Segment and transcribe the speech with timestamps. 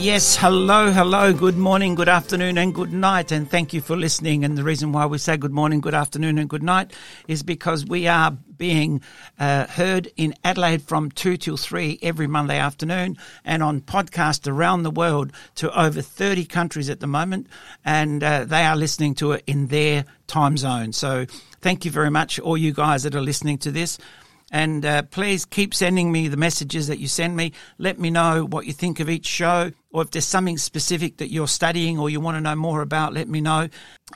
[0.00, 4.46] Yes, hello, hello, good morning, good afternoon, and good night, and thank you for listening.
[4.46, 6.94] And the reason why we say good morning, good afternoon, and good night
[7.28, 9.02] is because we are being
[9.38, 14.84] uh, heard in Adelaide from 2 till 3 every Monday afternoon and on podcast around
[14.84, 17.46] the world to over 30 countries at the moment,
[17.84, 20.94] and uh, they are listening to it in their time zone.
[20.94, 21.26] So
[21.60, 23.98] thank you very much, all you guys that are listening to this.
[24.50, 27.52] And uh, please keep sending me the messages that you send me.
[27.78, 31.30] Let me know what you think of each show, or if there's something specific that
[31.30, 33.68] you're studying or you want to know more about, let me know.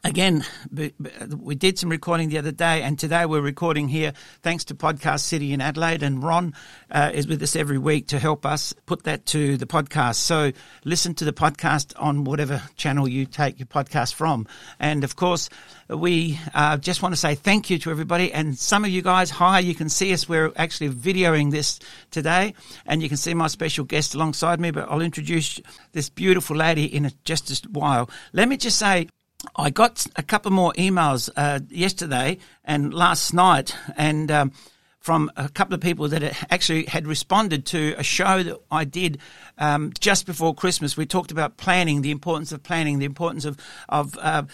[0.03, 4.75] Again, we did some recording the other day, and today we're recording here thanks to
[4.75, 6.03] Podcast City in Adelaide.
[6.03, 6.55] And Ron
[6.91, 10.17] uh, is with us every week to help us put that to the podcast.
[10.17, 10.51] So
[10.85, 14.47] listen to the podcast on whatever channel you take your podcast from.
[14.81, 15.49] And of course,
[15.89, 18.33] we uh, just want to say thank you to everybody.
[18.33, 20.29] And some of you guys, hi, you can see us.
[20.29, 21.79] We're actually videoing this
[22.11, 22.55] today,
[22.87, 24.71] and you can see my special guest alongside me.
[24.71, 25.61] But I'll introduce
[25.93, 28.09] this beautiful lady in just a while.
[28.33, 29.09] Let me just say,
[29.57, 34.53] I got a couple more emails uh, yesterday and last night, and um,
[35.05, 39.19] from a couple of people that actually had responded to a show that I did
[39.59, 40.97] um, just before Christmas.
[40.97, 43.59] We talked about planning, the importance of planning, the importance of
[43.91, 44.45] of uh,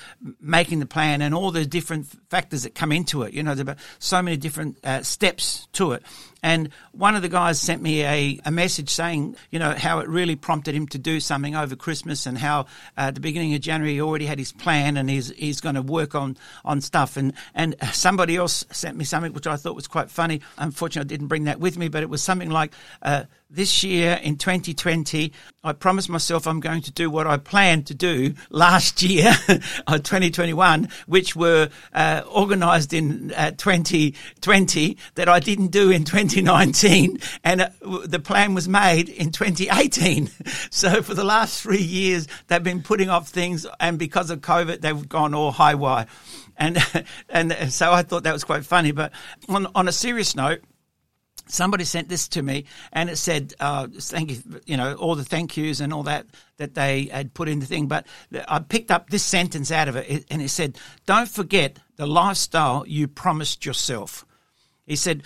[0.40, 3.32] making the plan, and all the different factors that come into it.
[3.32, 6.02] You know, there are so many different uh, steps to it.
[6.42, 10.08] And one of the guys sent me a, a message saying, you know, how it
[10.08, 12.60] really prompted him to do something over Christmas and how
[12.96, 15.74] uh, at the beginning of January he already had his plan and he's, he's going
[15.74, 17.16] to work on, on stuff.
[17.16, 20.40] And, and somebody else sent me something which I thought was quite funny.
[20.58, 22.72] Unfortunately, I didn't bring that with me, but it was something like,
[23.02, 25.32] uh, this year in 2020,
[25.64, 29.32] I promised myself I'm going to do what I planned to do last year,
[29.88, 37.62] 2021, which were uh, organised in uh, 2020 that I didn't do in 2019, and
[37.62, 37.68] uh,
[38.04, 40.30] the plan was made in 2018.
[40.70, 44.80] So for the last three years, they've been putting off things, and because of COVID,
[44.80, 46.06] they've gone all high wire.
[46.56, 46.78] And
[47.28, 48.92] and so I thought that was quite funny.
[48.92, 49.12] But
[49.48, 50.62] on on a serious note
[51.52, 55.24] somebody sent this to me and it said uh, thank you you know all the
[55.24, 58.06] thank yous and all that that they had put in the thing but
[58.48, 62.84] i picked up this sentence out of it and it said don't forget the lifestyle
[62.86, 64.24] you promised yourself
[64.86, 65.22] he said,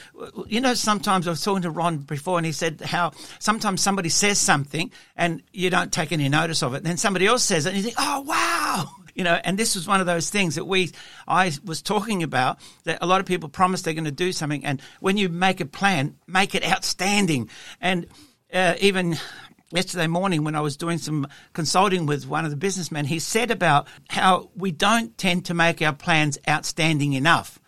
[0.47, 4.11] you know, sometimes I was talking to Ron before and he said how sometimes somebody
[4.11, 6.79] says something and you don't take any notice of it.
[6.79, 9.75] And then somebody else says it and you think, oh, wow you know, and this
[9.75, 10.91] was one of those things that we,
[11.27, 14.65] I was talking about that a lot of people promise they're going to do something.
[14.65, 17.49] And when you make a plan, make it outstanding.
[17.81, 18.07] And
[18.53, 19.17] uh, even
[19.71, 23.51] yesterday morning when I was doing some consulting with one of the businessmen, he said
[23.51, 27.59] about how we don't tend to make our plans outstanding enough.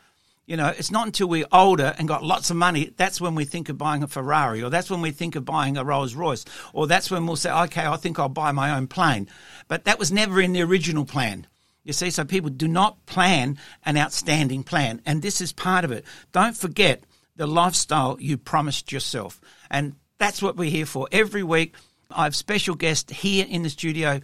[0.46, 3.44] You know, it's not until we're older and got lots of money that's when we
[3.44, 6.44] think of buying a Ferrari, or that's when we think of buying a Rolls Royce,
[6.72, 9.28] or that's when we'll say, okay, I think I'll buy my own plane.
[9.66, 11.48] But that was never in the original plan.
[11.82, 15.90] You see, so people do not plan an outstanding plan, and this is part of
[15.90, 16.04] it.
[16.32, 17.02] Don't forget
[17.34, 21.08] the lifestyle you promised yourself, and that's what we're here for.
[21.10, 21.74] Every week,
[22.10, 24.20] I have special guests here in the studio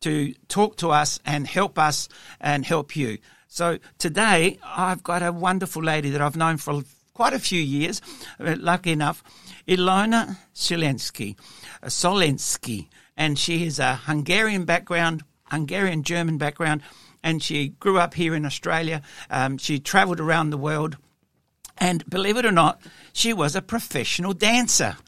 [0.00, 2.08] to talk to us and help us
[2.40, 3.18] and help you.
[3.56, 6.82] So today I've got a wonderful lady that I've known for
[7.14, 8.02] quite a few years,
[8.38, 9.24] uh, lucky enough,
[9.66, 11.36] Ilona Silensky,
[11.82, 16.82] uh, Solensky, and she has a Hungarian background, Hungarian German background,
[17.22, 19.00] and she grew up here in Australia.
[19.30, 20.98] Um, she travelled around the world,
[21.78, 22.82] and believe it or not,
[23.14, 24.98] she was a professional dancer.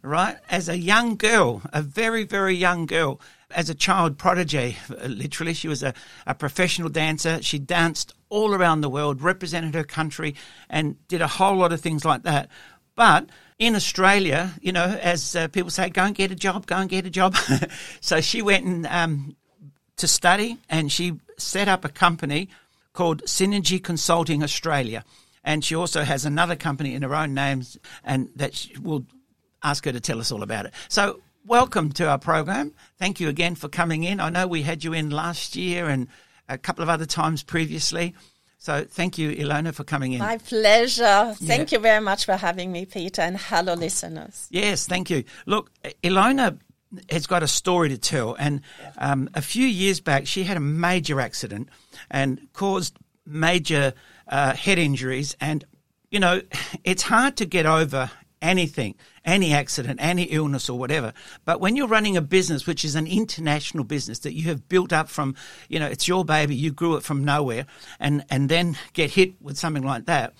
[0.00, 3.20] Right, as a young girl, a very, very young girl,
[3.50, 5.54] as a child prodigy, literally.
[5.54, 5.94] She was a,
[6.26, 7.42] a professional dancer.
[7.42, 10.34] She danced all around the world, represented her country,
[10.68, 12.48] and did a whole lot of things like that.
[12.94, 13.28] But
[13.58, 16.90] in Australia, you know, as uh, people say, go and get a job, go and
[16.90, 17.36] get a job.
[18.00, 19.36] so she went and um,
[19.96, 22.48] to study, and she set up a company
[22.92, 25.04] called Synergy Consulting Australia.
[25.44, 27.62] And she also has another company in her own name,
[28.04, 29.06] and that we'll
[29.62, 30.74] ask her to tell us all about it.
[30.88, 32.74] So welcome to our program.
[32.98, 34.20] Thank you again for coming in.
[34.20, 36.06] I know we had you in last year and
[36.46, 38.14] a couple of other times previously.
[38.58, 40.18] So thank you, Ilona, for coming in.
[40.18, 41.34] My pleasure.
[41.36, 41.78] Thank yeah.
[41.78, 44.46] you very much for having me, Peter, and hello, listeners.
[44.50, 45.24] Yes, thank you.
[45.46, 45.70] Look,
[46.02, 46.58] Ilona
[47.08, 48.60] has got a story to tell, and
[48.98, 51.70] um, a few years back, she had a major accident
[52.10, 53.94] and caused major
[54.28, 55.64] uh, head injuries and
[56.10, 56.40] you know,
[56.84, 58.10] it's hard to get over
[58.42, 58.94] anything,
[59.24, 61.12] any accident, any illness or whatever.
[61.44, 64.92] But when you're running a business, which is an international business that you have built
[64.92, 65.34] up from,
[65.68, 67.66] you know, it's your baby, you grew it from nowhere
[67.98, 70.34] and, and then get hit with something like that.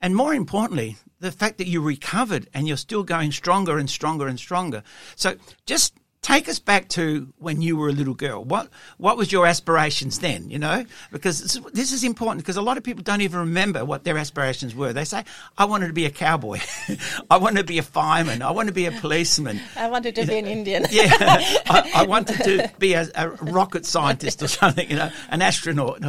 [0.00, 4.26] And more importantly, the fact that you recovered and you're still going stronger and stronger
[4.26, 4.82] and stronger.
[5.14, 8.44] So just take us back to when you were a little girl.
[8.44, 10.48] What what was your aspirations then?
[10.48, 13.84] You know, because this, this is important because a lot of people don't even remember
[13.84, 14.92] what their aspirations were.
[14.92, 15.24] They say,
[15.58, 16.60] "I wanted to be a cowboy,
[17.30, 20.26] I wanted to be a fireman, I wanted to be a policeman, I wanted to
[20.26, 21.10] be an Indian." yeah,
[21.66, 24.88] I, I, wanted to be a, a, rocket scientist or something.
[24.88, 26.02] You know, an astronaut.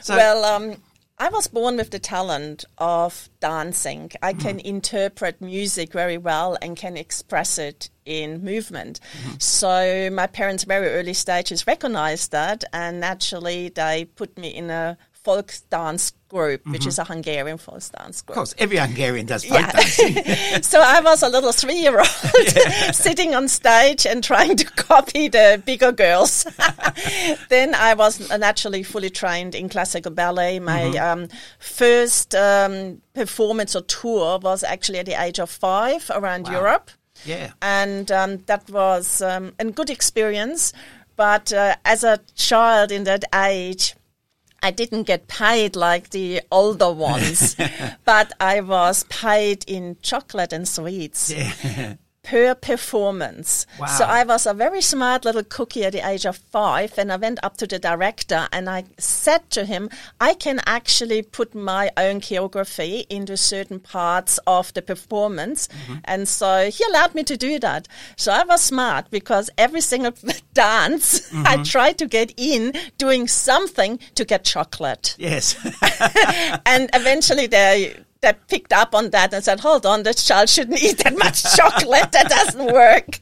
[0.00, 0.76] So, well, um,
[1.20, 4.12] I was born with the talent of dancing.
[4.22, 4.40] I mm.
[4.40, 9.00] can interpret music very well and can express it in movement.
[9.00, 9.38] Mm-hmm.
[9.38, 14.96] So my parents very early stages recognized that and naturally they put me in a
[15.24, 16.72] folk dance group, mm-hmm.
[16.72, 18.30] which is a Hungarian folk dance group.
[18.30, 19.72] Of course, every Hungarian does folk yeah.
[19.72, 20.24] dancing.
[20.62, 22.08] so I was a little three-year-old
[22.54, 22.90] yeah.
[22.92, 26.46] sitting on stage and trying to copy the bigger girls.
[27.48, 30.58] then I was naturally fully trained in classical ballet.
[30.58, 31.22] My mm-hmm.
[31.22, 31.28] um,
[31.58, 36.52] first um, performance or tour was actually at the age of five around wow.
[36.52, 36.90] Europe.
[37.24, 37.52] Yeah.
[37.60, 40.72] And um, that was um, a good experience.
[41.16, 43.96] But uh, as a child in that age,
[44.62, 47.56] I didn't get paid like the older ones,
[48.04, 51.30] but I was paid in chocolate and sweets.
[51.30, 51.94] Yeah
[52.28, 53.66] per performance.
[53.80, 53.86] Wow.
[53.86, 57.16] So I was a very smart little cookie at the age of five, and I
[57.16, 59.88] went up to the director and I said to him,
[60.20, 65.68] I can actually put my own choreography into certain parts of the performance.
[65.68, 65.94] Mm-hmm.
[66.04, 67.88] And so he allowed me to do that.
[68.16, 70.12] So I was smart because every single
[70.52, 71.46] dance mm-hmm.
[71.46, 75.16] I tried to get in doing something to get chocolate.
[75.18, 75.56] Yes.
[76.66, 80.82] and eventually they that picked up on that and said, hold on, this child shouldn't
[80.82, 82.12] eat that much chocolate.
[82.12, 83.20] that doesn't work.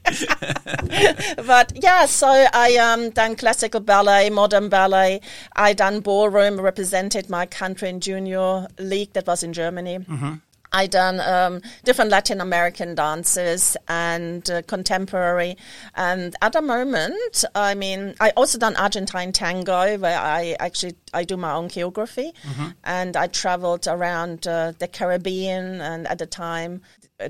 [1.46, 5.20] but yeah, so I um, done classical ballet, modern ballet.
[5.54, 9.98] I done ballroom, represented my country in junior league that was in Germany.
[9.98, 10.34] Mm-hmm.
[10.76, 15.56] I done um, different Latin American dances and uh, contemporary.
[15.94, 21.24] And at the moment, I mean, I also done Argentine tango, where I actually I
[21.24, 22.68] do my own choreography, mm-hmm.
[22.84, 26.82] and I traveled around uh, the Caribbean and at the time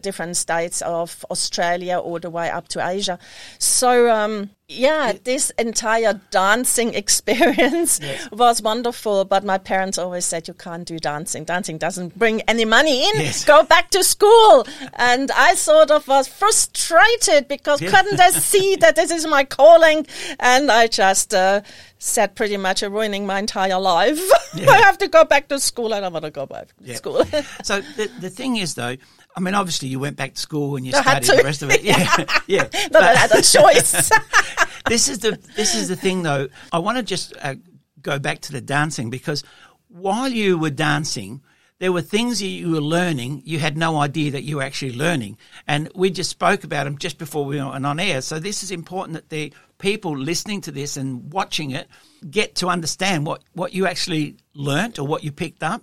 [0.03, 3.19] different states of Australia all the way up to Asia.
[3.59, 8.29] So, um, yeah, this entire dancing experience yes.
[8.33, 9.25] was wonderful.
[9.25, 11.45] But my parents always said, you can't do dancing.
[11.45, 13.21] Dancing doesn't bring any money in.
[13.21, 13.45] Yes.
[13.45, 14.67] Go back to school.
[14.95, 17.91] And I sort of was frustrated because yeah.
[17.91, 20.07] couldn't I see that this is my calling?
[20.41, 21.63] And I just, uh,
[21.99, 24.21] said pretty much ruining my entire life.
[24.57, 24.71] Yeah.
[24.71, 25.87] I have to go back to school.
[25.93, 26.95] And I don't want to go back to yeah.
[26.95, 27.23] school.
[27.63, 28.97] so the, the thing is though,
[29.37, 31.83] I mean, obviously, you went back to school and you studied the rest of it.
[31.87, 32.69] Yeah, yeah.
[32.91, 34.11] Not I had a choice.
[34.87, 36.49] this is the this is the thing, though.
[36.73, 37.57] I want to just uh,
[38.01, 39.45] go back to the dancing because
[39.89, 41.43] while you were dancing,
[41.81, 44.95] there were things that you were learning you had no idea that you were actually
[44.95, 45.37] learning,
[45.69, 48.23] and we just spoke about them just before we went on air.
[48.23, 51.89] So this is important that the people listening to this and watching it
[52.31, 55.83] get to understand what what you actually learnt or what you picked up,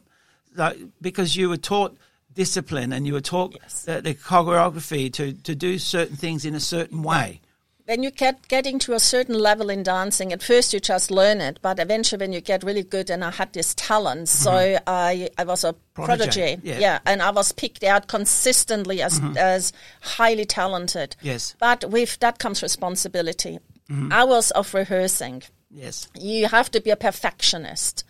[1.00, 1.96] because you were taught
[2.34, 3.84] discipline and you were taught yes.
[3.84, 7.42] the, the, choreography to, to do certain things in a certain way.
[7.86, 11.42] When you get getting to a certain level in dancing, at first you just learn
[11.42, 14.44] it, but eventually when you get really good, and I had this talent, mm-hmm.
[14.44, 16.80] so I I was a prodigy, prodigy yeah.
[16.80, 17.00] yeah.
[17.06, 19.36] and I was picked out consistently as mm-hmm.
[19.36, 21.18] as highly talented.
[21.22, 23.60] Yes, but with that comes responsibility.
[23.92, 24.14] Mm-hmm.
[24.14, 25.44] Hours of rehearsing.
[25.70, 28.06] Yes, you have to be a perfectionist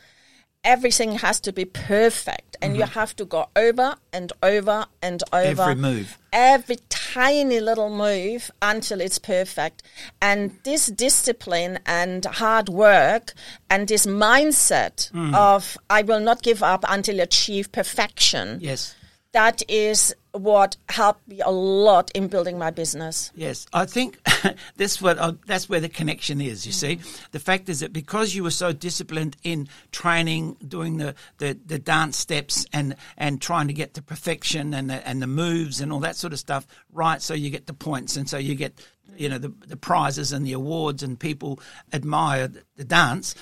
[0.63, 2.81] everything has to be perfect and mm-hmm.
[2.81, 8.49] you have to go over and over and over every move every tiny little move
[8.61, 9.83] until it's perfect
[10.21, 13.33] and this discipline and hard work
[13.69, 15.33] and this mindset mm.
[15.35, 18.95] of i will not give up until I achieve perfection yes
[19.33, 23.31] that is what helped me a lot in building my business.
[23.35, 24.19] Yes, I think
[24.77, 26.65] that's what uh, that's where the connection is.
[26.65, 27.03] You mm-hmm.
[27.03, 31.57] see, the fact is that because you were so disciplined in training, doing the, the,
[31.65, 35.81] the dance steps and and trying to get to perfection and the, and the moves
[35.81, 38.55] and all that sort of stuff right, so you get the points and so you
[38.55, 38.85] get
[39.15, 41.59] you know the the prizes and the awards and people
[41.93, 43.35] admire the, the dance.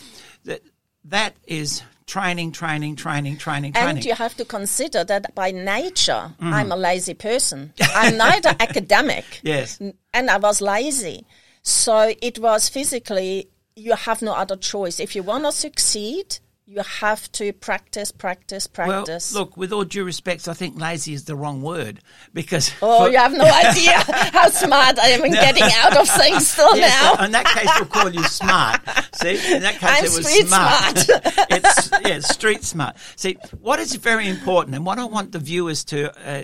[0.43, 0.61] That
[1.05, 3.97] that is training, training, training, training, training.
[3.97, 6.51] And you have to consider that by nature, mm.
[6.51, 7.73] I'm a lazy person.
[7.95, 9.25] I'm neither academic.
[9.43, 9.79] Yes.
[10.13, 11.25] And I was lazy.
[11.63, 14.99] So it was physically, you have no other choice.
[14.99, 16.39] If you want to succeed,
[16.71, 19.33] You have to practice, practice, practice.
[19.33, 21.99] Well, look, with all due respect, I think lazy is the wrong word
[22.33, 22.71] because.
[22.81, 23.97] Oh, for- you have no idea
[24.31, 27.25] how smart I am in getting out of things still Yes, now.
[27.25, 28.79] in that case, we'll call you smart.
[29.15, 30.97] See, in that case, I'm it was street smart.
[30.97, 31.23] smart.
[31.51, 32.95] it's yeah, street smart.
[33.17, 36.17] See, what is very important, and what I want the viewers to.
[36.25, 36.43] Uh,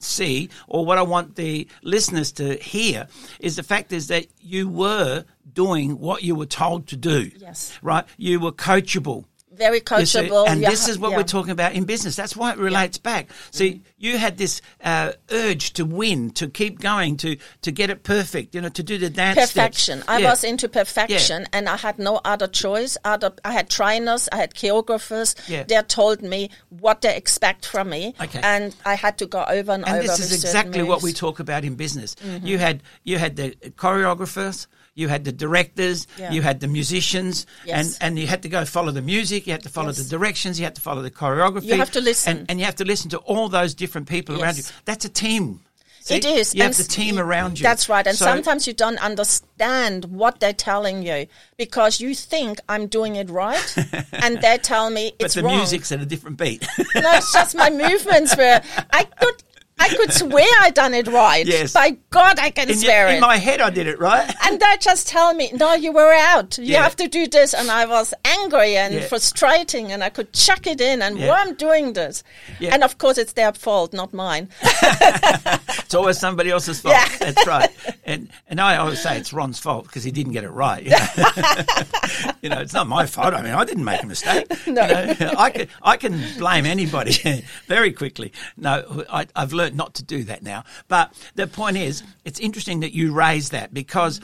[0.00, 3.08] See, or what I want the listeners to hear
[3.40, 7.30] is the fact is that you were doing what you were told to do.
[7.38, 7.78] Yes.
[7.80, 8.04] Right?
[8.18, 9.24] You were coachable.
[9.56, 10.46] Very see, coachable.
[10.48, 11.18] and You this is what yeah.
[11.18, 12.16] we're talking about in business.
[12.16, 13.28] That's why it relates back.
[13.50, 18.02] See, you had this uh, urge to win, to keep going, to to get it
[18.02, 18.54] perfect.
[18.54, 19.52] You know, to do the dance steps.
[19.52, 20.02] perfection.
[20.08, 20.30] I Yeah.
[20.30, 22.96] was into perfection, and I had no other choice.
[23.04, 25.36] Other, I had trainers, I had choreographers.
[25.48, 25.64] Yeah.
[25.64, 28.40] They told me what they expect from me, Okay.
[28.42, 30.06] and I had to go over and, and over.
[30.06, 32.16] this is exactly what we talk about in business.
[32.42, 36.30] You had you had the choreographers, you had the directors, Yeah.
[36.32, 37.98] you had the musicians, Yes.
[37.98, 39.98] and and you had to go follow the music, you had to follow Yes.
[39.98, 41.64] the directions, you had to follow the choreography.
[41.64, 42.38] You have to listen.
[42.38, 44.64] and, and you have to listen to all those different people around you.
[44.84, 45.60] That's a team.
[46.00, 46.16] See?
[46.16, 46.54] It is.
[46.54, 47.62] You have the team around you.
[47.62, 48.06] That's right.
[48.06, 53.16] And So- sometimes you don't understand what they're telling you because you think I'm doing
[53.16, 53.74] it right,
[54.12, 55.18] and they tell me it's wrong.
[55.18, 55.56] but the wrong.
[55.56, 56.62] music's at a different beat.
[56.94, 58.60] No, it's just my movements were.
[58.92, 59.42] I could.
[59.78, 61.44] I could swear I done it right.
[61.46, 61.72] Yes.
[61.74, 63.14] By God, I can in, swear your- it.
[63.16, 64.32] in my head, I did it right.
[64.46, 66.56] and they just tell me, no, you were out.
[66.58, 66.82] You Yeah.
[66.84, 67.52] have to do this.
[67.54, 69.00] And I was angry and Yeah.
[69.06, 71.28] frustrating and I could chuck it in and Yeah.
[71.28, 72.22] why I'm doing this.
[72.60, 74.48] And of course, it's their fault, not mine.
[75.94, 76.96] It's always somebody else's fault.
[76.96, 77.18] Yeah.
[77.18, 77.70] That's right.
[78.04, 80.82] And and I always say it's Ron's fault because he didn't get it right.
[80.82, 82.32] You know?
[82.42, 83.32] You know, it's not my fault.
[83.32, 84.46] I mean, I didn't make a mistake.
[84.66, 84.86] No.
[84.88, 88.32] You know, I can I can blame anybody very quickly.
[88.56, 90.64] No, I, I've learned not to do that now.
[90.88, 94.20] But the point is, it's interesting that you raise that because.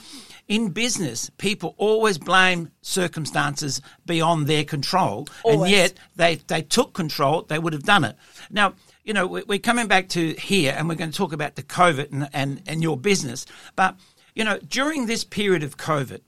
[0.48, 7.42] In business, people always blame circumstances beyond their control, and yet they they took control,
[7.42, 8.16] they would have done it.
[8.50, 8.74] Now,
[9.10, 11.64] you know, we- we're coming back to here, and we're going to talk about the
[11.64, 13.44] COVID and and, and your business.
[13.74, 13.96] But
[14.36, 16.20] you know, during this period of COVID,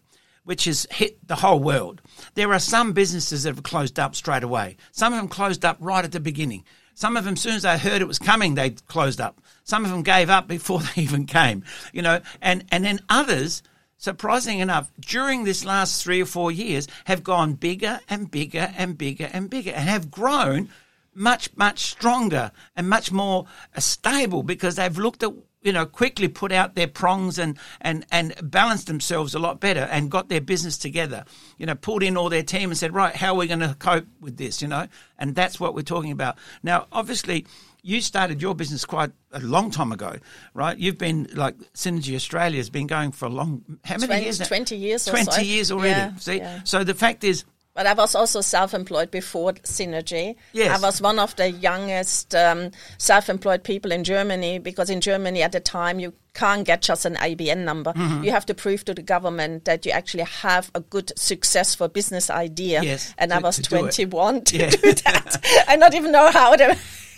[0.43, 2.03] which has hit the whole world,
[2.35, 4.79] there are some businesses that have closed up straight away.
[4.91, 6.65] Some of them closed up right at the beginning.
[6.95, 9.41] Some of them, as soon as they heard it was coming, they closed up.
[9.62, 11.62] Some of them gave up before they even came.
[11.93, 13.62] You know, and and then others
[13.97, 18.99] surprising enough, during this last three or four years, have gone bigger and bigger and
[18.99, 20.69] bigger and bigger and have grown
[21.14, 26.28] much, much stronger and much more uh, stable because they've looked at, you know, quickly
[26.28, 30.40] put out their prongs and, and, and balanced themselves a lot better and got their
[30.40, 31.25] business together.
[31.59, 33.76] You know, pulled in all their team and said, right, how are we going to
[33.78, 34.88] cope with this, you know?
[35.19, 36.37] And that's what we're talking about.
[36.62, 37.47] Now, obviously,
[37.83, 40.16] you started your business quite a long time ago,
[40.54, 40.78] right?
[40.78, 43.78] You've been like Synergy Australia has been going for a long.
[43.85, 44.40] How many 20 years?
[44.40, 44.47] now?
[44.47, 45.40] 20 years or Twenty so.
[45.40, 45.88] years already.
[45.90, 46.61] Yeah, See, yeah.
[46.64, 50.37] so the fact is, But I was also self-employed before Synergy.
[50.52, 50.79] Yes.
[50.79, 55.52] I was one of the youngest um, self-employed people in Germany because in Germany at
[55.52, 57.95] the time you can't get just an ABN number.
[57.95, 58.25] Mm-hmm.
[58.25, 62.29] You have to prove to the government that you actually have a good, successful business
[62.29, 62.83] idea.
[62.83, 64.71] Yes, and I was to 21 to Yeah.
[64.71, 65.41] do that.
[65.69, 66.75] I don't even know how to,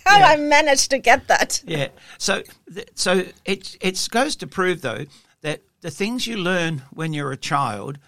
[0.06, 0.26] how Yeah.
[0.28, 1.62] I managed to get that.
[1.66, 1.88] yeah.
[2.18, 2.42] So,
[2.72, 5.06] th- so it it goes to prove though
[5.42, 7.98] that the things you learn when you're a child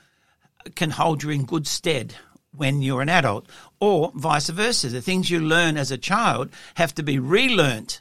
[0.77, 2.15] can hold you in good stead
[2.57, 3.47] when you're an adult,
[3.81, 4.89] or vice versa.
[4.89, 8.01] The things you learn as a child have to be relearned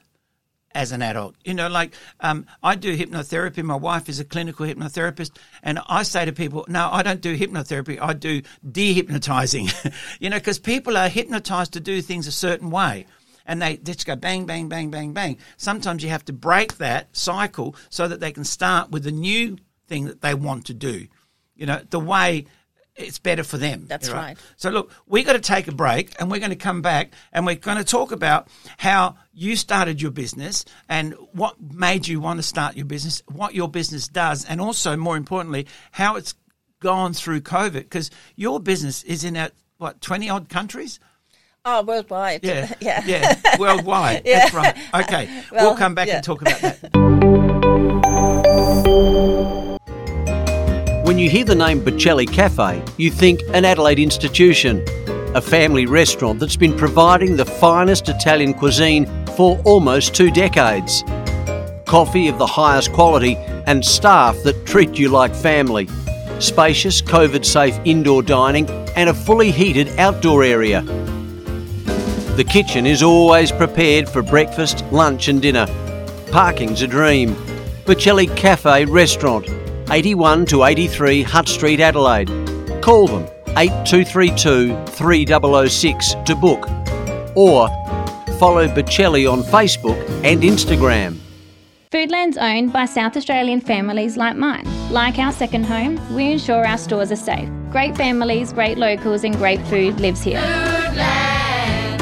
[0.75, 1.35] as an adult.
[1.43, 3.63] You know, like um, I do hypnotherapy.
[3.63, 5.31] My wife is a clinical hypnotherapist,
[5.63, 8.00] and I say to people, "No, I don't do hypnotherapy.
[8.00, 13.07] I do dehypnotizing." you know, because people are hypnotized to do things a certain way.
[13.47, 15.38] And they just go bang, bang, bang, bang, bang.
[15.57, 19.57] Sometimes you have to break that cycle so that they can start with the new
[19.88, 21.07] thing that they want to do.
[21.55, 22.47] You know, the way
[22.95, 23.85] it's better for them.
[23.87, 24.37] That's right.
[24.55, 27.45] So look, we've got to take a break and we're going to come back and
[27.45, 28.47] we're going to talk about
[28.77, 33.53] how you started your business and what made you want to start your business, what
[33.53, 36.35] your business does, and also more importantly, how it's
[36.79, 40.99] gone through COVID because your business is in at what, 20 odd countries?
[41.65, 42.41] Oh, worldwide.
[42.43, 42.73] Yeah.
[42.79, 43.03] yeah.
[43.05, 43.57] Yeah.
[43.59, 44.21] Worldwide.
[44.25, 44.49] Yeah.
[44.49, 44.77] That's right.
[44.93, 45.43] Okay.
[45.51, 46.15] Well, we'll come back yeah.
[46.15, 47.14] and talk about that.
[51.15, 54.84] When you hear the name Bocelli Cafe, you think an Adelaide institution,
[55.34, 61.05] a family restaurant that's been providing the finest Italian cuisine for almost two decades.
[61.86, 65.88] Coffee of the highest quality and staff that treat you like family.
[66.39, 70.81] Spacious, COVID safe indoor dining and a fully heated outdoor area.
[72.36, 75.67] The kitchen is always prepared for breakfast, lunch, and dinner.
[76.34, 77.36] Parking's a dream.
[77.86, 79.48] Bocelli Cafe Restaurant,
[79.91, 82.27] 81 to 83 Hutt Street, Adelaide.
[82.81, 83.27] Call them
[83.57, 86.69] 8232 3006 to book
[87.35, 87.67] or
[88.39, 91.17] follow Bocelli on Facebook and Instagram.
[91.91, 94.65] Foodland's owned by South Australian families like mine.
[94.91, 97.47] Like our second home, we ensure our stores are safe.
[97.71, 100.41] Great families, great locals, and great food lives here.
[100.41, 101.99] Foodland,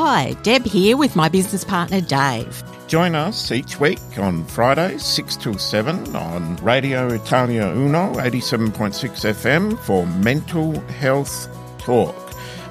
[0.00, 2.62] Hi, Deb here with my business partner Dave.
[2.86, 8.94] Join us each week on Fridays, 6 till 7 on Radio Italia Uno 87.6
[9.34, 12.14] FM for Mental Health Talk,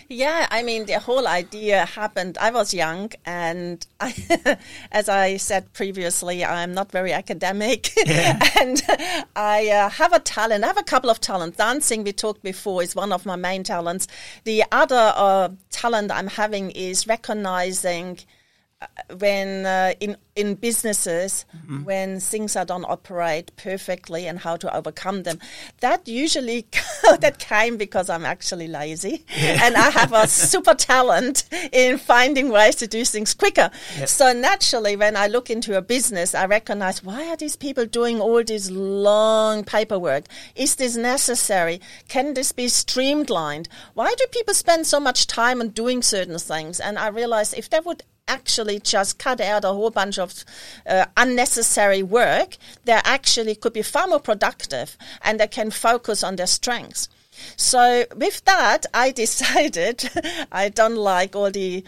[0.10, 2.38] Yeah, I mean, the whole idea happened.
[2.40, 4.58] I was young, and I,
[4.92, 8.40] as I said previously, I'm not very academic, Yeah.
[8.60, 8.82] and
[9.36, 10.64] I uh, have a talent.
[10.66, 11.58] I have a couple of talents.
[11.58, 14.08] Dancing, we talked before, is one of my main talents.
[14.44, 18.20] The other uh, talent I'm having is recognizing
[19.20, 21.46] when uh, in in businesses
[21.84, 25.38] when things are don't operate perfectly and how to overcome them.
[25.82, 26.66] That usually
[27.20, 29.26] that came because i'm actually lazy.
[29.36, 33.70] And i have a super talent in finding ways to do things quicker.
[34.06, 38.22] So naturally when i look into a business i recognize why are these people doing
[38.22, 40.26] all this long paperwork?
[40.56, 41.82] Is this necessary?
[42.08, 43.68] Can this be streamlined?
[43.94, 46.80] Why do people spend so much time on doing certain things?
[46.80, 50.46] And i realize if they would actually just cut out a whole bunch of
[50.88, 56.38] uh, unnecessary work, they actually could be far more productive and they can focus on
[56.38, 57.10] their strengths.
[57.56, 60.10] So with that, I decided
[60.52, 61.84] I don't like all the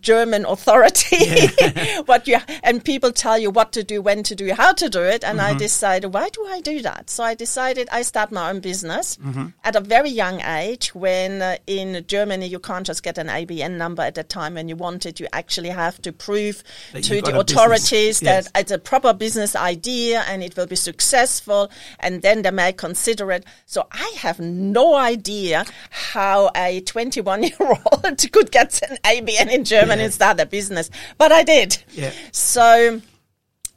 [0.00, 1.16] German authority,
[2.04, 5.00] what you and people tell you what to do, when to do, how to do
[5.02, 7.08] it, and I decided why do I do that?
[7.08, 9.18] So I decided I start my own business
[9.64, 10.94] at a very young age.
[10.94, 14.68] When uh, in Germany you can't just get an ABN number at the time when
[14.68, 18.50] you want it, you actually have to prove That to the authorities Yes.
[18.50, 21.70] that it's a proper business idea and it will be successful,
[22.00, 23.46] and then they may consider it.
[23.64, 29.64] So I have no idea how a 21 year old could get an ABN in
[29.64, 31.82] Germany and start a business, but I did.
[31.92, 32.12] Yeah.
[32.32, 33.00] So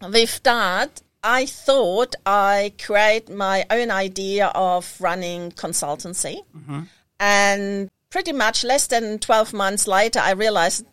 [0.02, 6.82] with that, I thought I create my own idea of running consultancy, mm-hmm.
[7.20, 10.86] and pretty much less than 12 months later, I realized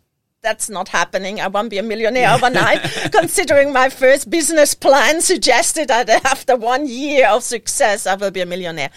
[0.49, 1.35] that's not happening.
[1.41, 2.81] I won't be a millionaire overnight,
[3.13, 8.41] considering my first business plan suggested that after one year of success, I will be
[8.41, 8.91] a millionaire.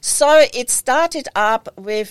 [0.00, 0.28] So
[0.60, 2.08] it started up with,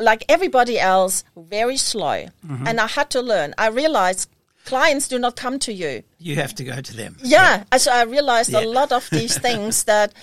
[0.00, 2.18] like everybody else, very slow.
[2.46, 2.66] Mm-hmm.
[2.66, 3.54] And I had to learn.
[3.58, 4.30] I realized
[4.64, 6.02] clients do not come to you.
[6.18, 7.16] You have to go to them.
[7.22, 7.64] Yeah.
[7.76, 8.60] So I realized Yeah.
[8.60, 10.14] a lot of these things that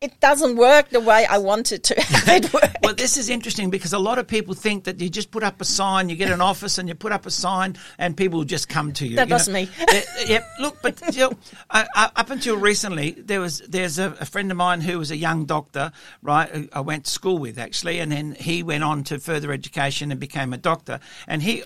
[0.00, 2.70] it doesn't work the way I wanted to have it work.
[2.82, 5.60] Well, this is interesting because a lot of people think that you just put up
[5.60, 8.46] a sign, you get an office, and you put up a sign, and people will
[8.46, 9.16] just come to you.
[9.16, 9.54] That you was know.
[9.54, 9.68] me.
[9.78, 10.48] Uh, Yep.
[10.60, 11.32] Look, but you know,
[11.70, 15.16] I, up until recently, there was there's a, a friend of mine who was a
[15.16, 16.48] young doctor, right?
[16.48, 20.10] who I went to school with actually, and then he went on to further education
[20.10, 21.00] and became a doctor.
[21.26, 21.62] And he,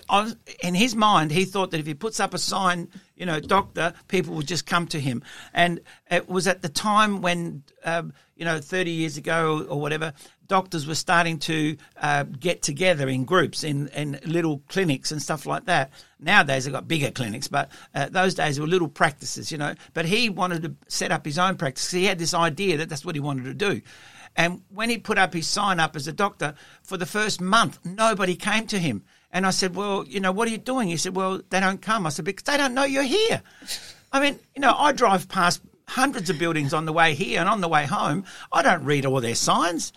[0.61, 3.93] in his mind, he thought that if he puts up a sign, you know, doctor,
[4.09, 5.23] people would just come to him.
[5.53, 5.79] And
[6.11, 7.63] it was at the time when.
[7.85, 10.13] Um, you know, 30 years ago or whatever,
[10.47, 15.45] doctors were starting to uh, get together in groups in, in little clinics and stuff
[15.45, 15.91] like that.
[16.19, 19.73] Nowadays, they've got bigger clinics, but uh, those days were little practices, you know.
[19.93, 21.91] But he wanted to set up his own practice.
[21.91, 23.81] He had this idea that that's what he wanted to do.
[24.35, 27.79] And when he put up his sign up as a doctor, for the first month,
[27.85, 29.03] nobody came to him.
[29.31, 30.87] And I said, Well, you know, what are you doing?
[30.87, 32.05] He said, Well, they don't come.
[32.05, 33.41] I said, Because they don't know you're here.
[34.11, 37.49] I mean, you know, I drive past hundreds of buildings on the way here and
[37.49, 38.25] on the way home.
[38.51, 39.93] I don't read all their signs.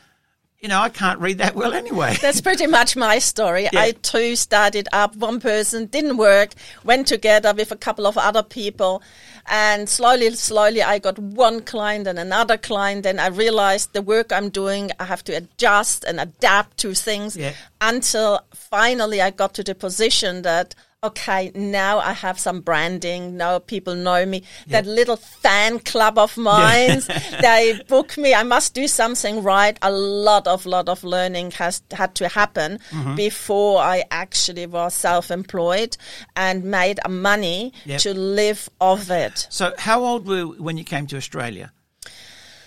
[0.61, 2.17] You know, I can't read that well anyway.
[2.21, 3.69] That's pretty much my story.
[3.73, 3.81] Yeah.
[3.81, 5.15] I too started up.
[5.15, 6.51] One person didn't work,
[6.83, 9.01] went together with a couple of other people,
[9.47, 13.07] and slowly, slowly, I got one client and another client.
[13.07, 17.37] And I realized the work I'm doing, I have to adjust and adapt to things
[17.37, 17.53] Yeah.
[17.81, 20.75] until finally I got to the position that.
[21.05, 23.37] Okay, now I have some branding.
[23.37, 24.43] Now people know me.
[24.67, 27.03] That little fan club of mine,
[27.41, 28.35] they book me.
[28.35, 29.79] I must do something right.
[29.81, 33.15] A lot of lot of learning has had to happen Mm-hmm.
[33.15, 35.97] before I actually was self-employed
[36.35, 38.01] and made money Yep.
[38.01, 39.47] to live off it.
[39.51, 41.71] So, how old were you when you came to Australia?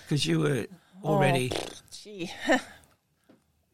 [0.04, 0.66] Because you were
[1.04, 1.52] already,
[1.90, 2.30] Gee,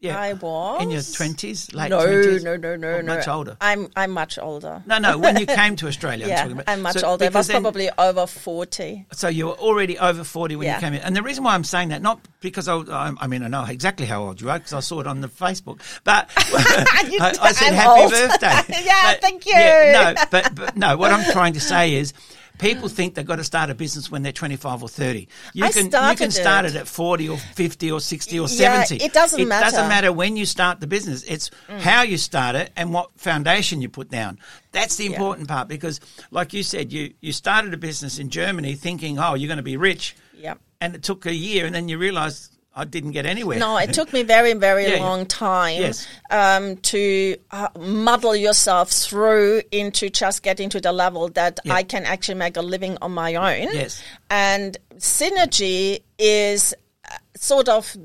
[0.01, 2.43] yeah, I was in your twenties, late no, twenties.
[2.43, 3.15] no, no, no, Or no.
[3.15, 3.57] much older.
[3.59, 4.81] I'm I'm much older.
[4.85, 5.17] No, no.
[5.17, 6.69] When you came to Australia, I'm talking about.
[6.69, 7.25] I'm much So- older.
[7.25, 9.05] I was then- probably over forty.
[9.11, 10.75] So you were already over 40 when Yeah.
[10.75, 11.01] you came in.
[11.01, 13.65] And the reason why I'm saying that, not because I, I, I mean, I know
[13.65, 17.51] exactly how old you are because I saw it on the Facebook, but I, I
[17.51, 18.11] said I'm happy old.
[18.11, 18.83] birthday.
[18.85, 19.53] Yeah, But- thank you.
[19.53, 22.13] Yeah, no, but, but no, what I'm trying to say is
[22.59, 25.27] people think they've got to start a business when they're 25 or 30.
[25.53, 26.75] You I can, you can start it.
[26.75, 29.03] it at 40 or 50 or 60 or Yeah, 70.
[29.03, 29.87] it doesn't It doesn't matter.
[29.87, 31.23] matter when you start the business.
[31.23, 31.79] It's mm.
[31.79, 34.37] how you start it and what foundation you put down.
[34.71, 38.75] That's the important part because, like you said, you, you started a business in Germany
[38.75, 40.15] thinking, oh, you're going to be rich.
[40.37, 40.59] Yep.
[40.81, 43.59] And it took a year, and then you realise I didn't get anywhere.
[43.59, 46.07] No, it took me very, very Yeah, long time Yes.
[46.31, 51.73] um, to uh, muddle yourself through into just getting to the level that Yeah.
[51.73, 53.73] I can actually make a living on my own.
[53.73, 54.01] Yes.
[54.29, 56.73] And synergy is
[57.09, 57.95] uh, sort of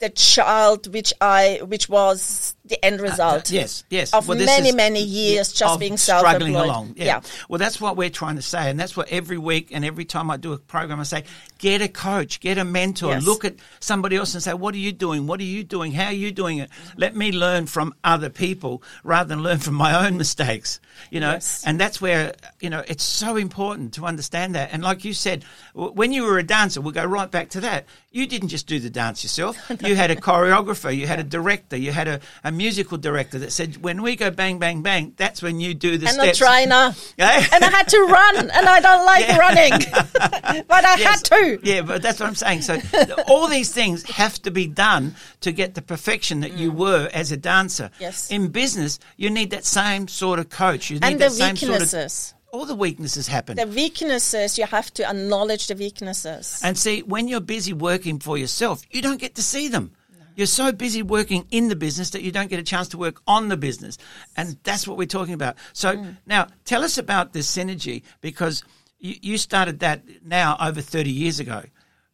[0.00, 3.50] the child which I, which was the end result.
[3.50, 4.14] Uh, Yes, yes.
[4.14, 6.64] Of Well, many, is- many years just of being struggling self-employed.
[6.64, 6.94] along.
[6.96, 7.04] Yeah.
[7.04, 7.20] Yeah.
[7.48, 10.30] Well, that's what we're trying to say, and that's what every week and every time
[10.30, 11.24] I do a program, I say,
[11.58, 13.24] get a coach, get a mentor, Yes.
[13.24, 15.26] look at somebody else and say, what are you doing?
[15.26, 15.92] What are you doing?
[15.92, 16.70] How are you doing it?
[16.96, 20.80] Let me learn from other people rather than learn from my own mistakes.
[21.10, 21.64] You know, Yes.
[21.66, 24.70] and that's where you know it's so important to understand that.
[24.72, 27.86] And like you said, when you were a dancer, we'll go right back to that.
[28.12, 29.56] You didn't just do the dance yourself.
[29.84, 33.52] You had a choreographer, you had a director, you had a, a musical director that
[33.52, 36.40] said, when we go bang, bang, bang, that's when you do the And steps.
[36.40, 36.94] a trainer.
[37.18, 39.38] And I had to run, and I don't like Yeah.
[39.38, 39.72] running.
[40.68, 41.02] but I Yes.
[41.02, 41.58] had to.
[41.62, 42.62] Yeah, but that's what I'm saying.
[42.62, 42.80] So
[43.28, 47.32] all these things have to be done to get the perfection that you were as
[47.32, 47.90] a dancer.
[47.96, 48.00] Mm.
[48.00, 48.30] Yes.
[48.30, 50.90] In business, you need that same sort of coach.
[50.90, 52.34] You need And the that same sort of weaknesses.
[52.52, 53.56] all the weaknesses happen.
[53.56, 56.60] The weaknesses, you have to acknowledge the weaknesses.
[56.62, 59.92] And see, when you're busy working for yourself, you don't get to see them.
[60.36, 63.20] You're so busy working in the business that you don't get a chance to work
[63.26, 63.98] on the business.
[64.36, 65.56] And that's what we're talking about.
[65.72, 66.16] So Mm.
[66.26, 68.62] now tell us about this synergy because
[68.98, 71.62] you, you started that now over 30 years ago.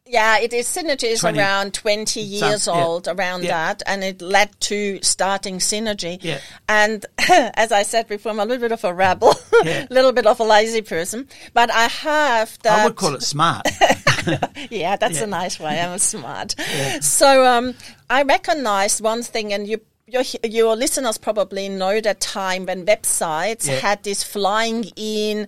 [0.07, 2.73] Yeah, it is Synergy is 20 around 20 years yeah.
[2.73, 3.51] old, around Yeah.
[3.75, 6.19] that, and it led to starting Synergy.
[6.21, 6.41] Yeah.
[6.69, 7.07] And
[7.55, 10.41] as I said before, I'm a little bit of a rebel, a little bit of
[10.41, 12.81] a lazy person, but I have that.
[12.81, 13.69] I would call it smart.
[14.71, 15.25] Yeah, that's Yeah.
[15.25, 15.81] a nice way.
[15.81, 16.55] I'm smart.
[17.01, 17.75] So um,
[18.09, 19.81] I recognized one thing, and you.
[20.13, 23.77] Your, your listeners probably know that time when websites Yeah.
[23.79, 25.47] had these flying in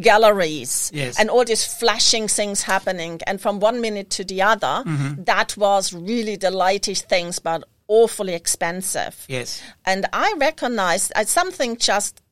[0.00, 1.18] galleries Yes.
[1.20, 3.20] and all these flashing things happening.
[3.26, 5.24] And from one minute to the other, Mm-hmm.
[5.24, 9.14] that was really the latest things, but awfully expensive.
[9.28, 9.60] yes.
[9.84, 12.22] And I recognized uh, something just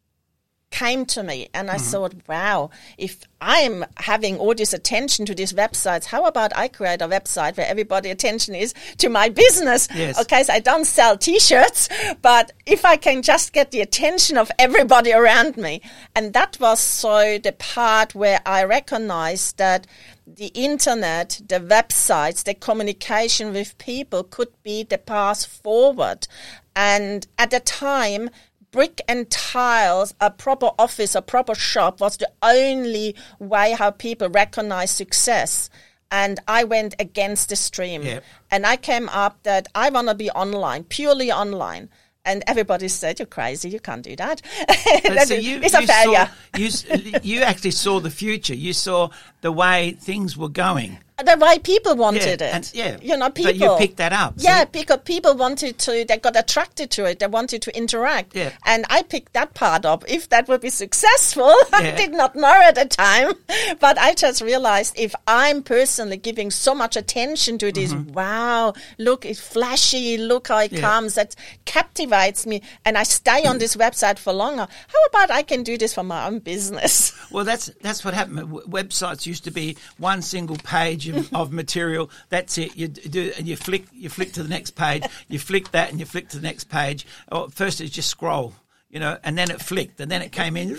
[0.70, 1.90] came to me and I Mm-hmm.
[1.90, 7.02] thought, wow, if I'm having all this attention to these websites, how about I create
[7.02, 9.88] a website where everybody attention is to my business?
[9.94, 10.20] Yes.
[10.20, 11.88] Okay, so I don't sell t-shirts,
[12.22, 15.80] but if I can just get the attention of everybody around me.
[16.14, 19.86] And that was so the part where I recognized that
[20.26, 26.28] the internet, the websites, the communication with people could be the path forward.
[26.76, 28.30] And at the time,
[28.70, 34.28] brick and tiles, a proper office, a proper shop was the only way how people
[34.28, 35.70] recognize success.
[36.10, 38.02] And I went against the stream.
[38.02, 38.24] Yep.
[38.50, 41.88] And I came up that I want to be online, purely online.
[42.24, 44.42] And everybody said, you're crazy, you can't do that.
[45.26, 46.30] So you, it's a failure.
[46.56, 48.54] Saw, you, you actually saw the future.
[48.54, 50.98] You saw the way things were going.
[51.22, 52.74] The right people wanted Yeah, it.
[52.74, 52.96] yeah.
[53.02, 53.52] you know, people.
[53.52, 56.04] But you picked that up, so- Yeah, because people wanted to.
[56.04, 57.18] They got attracted to it.
[57.18, 58.34] They wanted to interact.
[58.34, 58.50] Yeah.
[58.66, 60.04] and I picked that part up.
[60.08, 63.32] If that would be successful, I did not know at the time,
[63.80, 69.24] but I just realized if I'm personally giving so much attention to this, wow, look,
[69.24, 70.16] it's flashy.
[70.18, 70.76] Look how it Mm-hmm.
[70.76, 70.80] Yeah.
[70.82, 71.14] comes.
[71.14, 74.66] That captivates me, and I stay on this website for longer.
[74.88, 77.12] How about I can do this for my own business?
[77.30, 78.38] Well, that's that's what happened.
[78.38, 82.10] W- websites used to be one single page of, of material.
[82.28, 82.76] That's it.
[82.76, 85.04] You do and you flick you flick to the next page.
[85.28, 87.06] You flick that and you flick to the next page.
[87.30, 88.54] Or first it's just scroll,
[88.90, 90.78] you know, and then it flicked, and then it came in,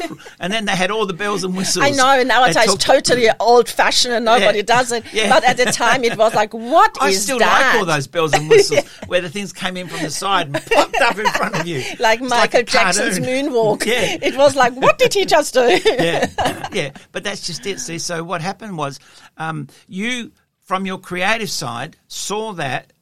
[0.40, 1.84] and then they had all the bells and whistles.
[1.84, 4.64] I know and nowadays it's totally old fashioned and nobody Yeah.
[4.64, 5.04] does it.
[5.12, 5.28] Yeah.
[5.28, 7.72] But at the time it was like, what is I still that?
[7.72, 10.54] like all those bells and whistles where the things came in from the side and
[10.66, 11.82] popped up in front of you.
[11.98, 13.46] Like It's Michael a Jackson's cartoon.
[13.52, 13.84] moonwalk.
[13.86, 14.18] Yeah.
[14.22, 15.60] It was like, what did he just do?
[15.84, 16.90] yeah, yeah.
[17.12, 17.80] But that's just it.
[17.80, 18.98] See, so what happened was,
[19.36, 20.32] um, you
[20.62, 22.92] from your creative side saw that,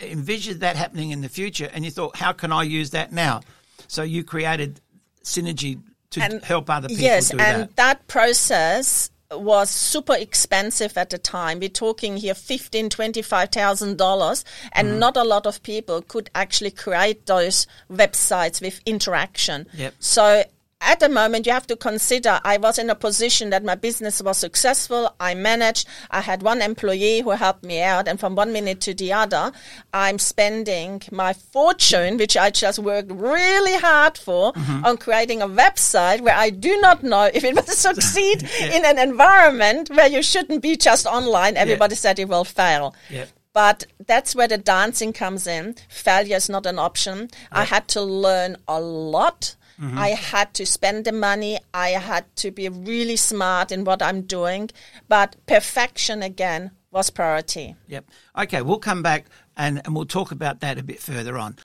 [0.00, 3.40] envisioned that happening in the future, and you thought, how can I use that now?
[3.88, 4.80] So you created
[5.24, 5.80] synergy
[6.12, 7.76] to And- help other people yes, and that.
[7.76, 8.08] that.
[8.08, 11.60] process was super expensive at the time.
[11.60, 14.42] We're talking here fifteen, twenty-five thousand dollars,
[14.72, 14.98] and Mm-hmm.
[15.00, 19.66] not a lot of people could actually create those websites with interaction.
[19.74, 19.94] Yep.
[19.98, 20.44] So
[20.80, 24.22] at the moment, you have to consider I was in a position that my business
[24.22, 25.12] was successful.
[25.18, 25.88] I managed.
[26.10, 29.50] I had one employee who helped me out, and from one minute to the other,
[29.92, 34.84] I'm spending my fortune, which I just worked really hard for, mm-hmm.
[34.84, 38.98] on creating a website where I do not know if it will succeed in an
[38.98, 41.56] environment where you shouldn't be just online.
[41.56, 42.94] Everybody said it will fail.
[43.10, 43.28] Yep.
[43.52, 45.74] But that's where the dancing comes in.
[45.88, 47.28] Failure is not an option.
[47.50, 49.56] I had to learn a lot.
[49.80, 49.98] Mm-hmm.
[49.98, 51.58] I had to spend the money.
[51.72, 54.70] I had to be really smart in what I'm doing.
[55.08, 57.76] But perfection again was priority.
[57.86, 58.06] Yep.
[58.38, 61.56] Okay, we'll come back and, and we'll talk about that a bit further on.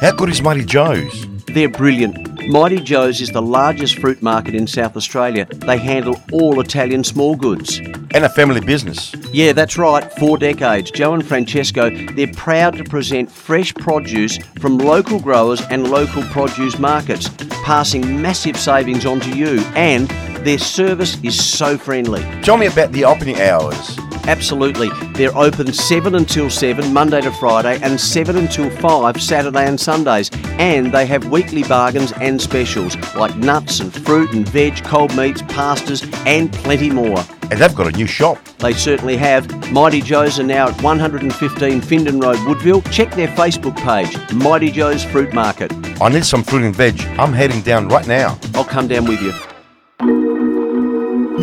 [0.00, 1.26] How good is Mighty Joe's?
[1.46, 2.48] They're brilliant.
[2.48, 5.44] Mighty Joe's is the largest fruit market in South Australia.
[5.44, 7.80] They handle all Italian small goods.
[8.12, 9.14] And a family business.
[9.32, 10.90] Yeah, that's right, four decades.
[10.90, 16.78] Joe and Francesco, they're proud to present fresh produce from local growers and local produce
[16.78, 17.28] markets,
[17.64, 19.60] passing massive savings on to you.
[19.76, 20.08] And
[20.44, 22.22] their service is so friendly.
[22.42, 23.96] Tell me about the opening hours.
[24.24, 24.90] Absolutely.
[25.12, 30.30] They're open 7 until 7, Monday to Friday, and 7 until 5, Saturday and Sundays.
[30.58, 35.42] And they have weekly bargains and specials like nuts and fruit and veg, cold meats,
[35.42, 37.24] pastas, and plenty more.
[37.50, 38.38] And they've got a new shop.
[38.58, 39.72] They certainly have.
[39.72, 42.82] Mighty Joe's are now at 115 Findon Road, Woodville.
[42.92, 45.72] Check their Facebook page, Mighty Joe's Fruit Market.
[46.00, 47.00] I need some fruit and veg.
[47.18, 48.38] I'm heading down right now.
[48.54, 49.32] I'll come down with you.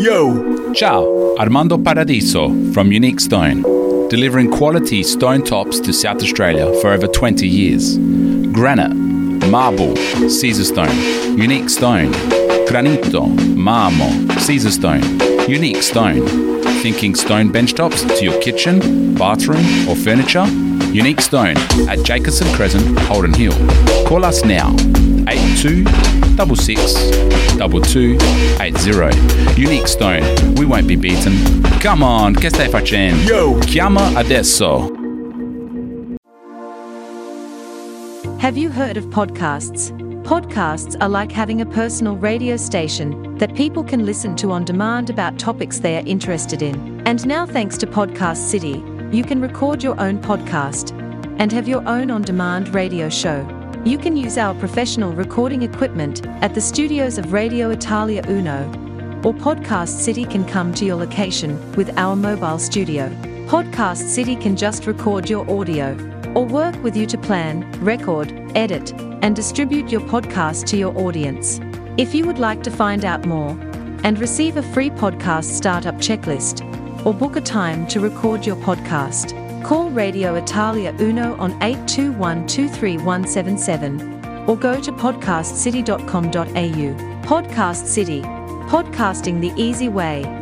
[0.01, 0.73] Yo!
[0.73, 3.63] Ciao, Armando Paradiso from Unique Stone,
[4.09, 7.97] delivering quality stone tops to South Australia for over 20 years.
[8.53, 8.93] Granite,
[9.47, 9.95] marble,
[10.29, 10.95] Caesar stone,
[11.37, 12.11] unique stone,
[12.67, 15.01] granito, marmo, Caesar stone,
[15.47, 16.25] unique stone.
[16.81, 20.45] Thinking stone benchtops to your kitchen, bathroom, or furniture?
[20.91, 21.57] Unique Stone
[21.89, 23.53] at Jacobson Crescent, Holden Hill.
[24.07, 24.73] Call us now,
[25.27, 25.85] 82
[26.37, 26.93] 66
[27.57, 29.61] 2280.
[29.61, 30.23] Unique Stone,
[30.55, 31.33] we won't be beaten.
[31.81, 33.23] Come on, che stai facendo?
[33.23, 33.57] Yo!
[33.59, 34.91] Chiama adesso.
[38.39, 39.91] Have you heard of podcasts?
[40.27, 45.09] Podcasts are like having a personal radio station that people can listen to on demand
[45.09, 47.01] about topics they are interested in.
[47.07, 50.91] And now, thanks to Podcast City, you can record your own podcast
[51.39, 53.47] and have your own on demand radio show.
[53.85, 58.67] You can use our professional recording equipment at the studios of Radio Italia Uno,
[59.23, 63.07] or Podcast City can come to your location with our mobile studio.
[63.47, 65.93] Podcast City can just record your audio
[66.35, 71.59] or work with you to plan, record, edit, and distribute your podcast to your audience.
[71.97, 73.51] If you would like to find out more
[74.03, 76.63] and receive a free podcast startup checklist
[77.05, 84.47] or book a time to record your podcast, call Radio Italia Uno on 821 23177
[84.47, 87.27] or go to podcastcity.com.au.
[87.27, 88.21] Podcast City.
[88.21, 90.36] Podcasting the easy way.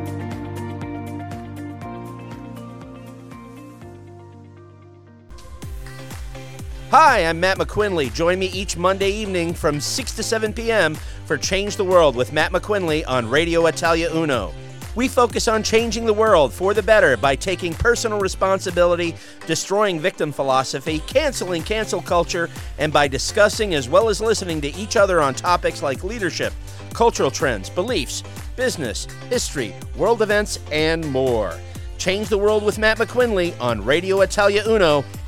[6.98, 8.14] Hi, I'm Matt McQuinley.
[8.14, 10.96] Join me each Monday evening from 6 to 7 p.m.
[11.26, 14.54] for Change the World with Matt McQuinley on Radio Italia Uno.
[14.96, 19.14] We focus on changing the world for the better by taking personal responsibility,
[19.46, 24.96] destroying victim philosophy, canceling cancel culture, and by discussing as well as listening to each
[24.96, 26.54] other on topics like leadership,
[26.94, 28.24] cultural trends, beliefs,
[28.56, 31.60] business, history, world events, and more.
[31.98, 35.04] Change the world with Matt McQuinley on Radio Italia Uno,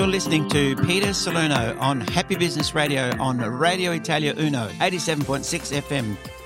[0.00, 6.39] You're listening to Peter Salerno on Happy Business Radio on Radio Italia Uno, 87.6 FM.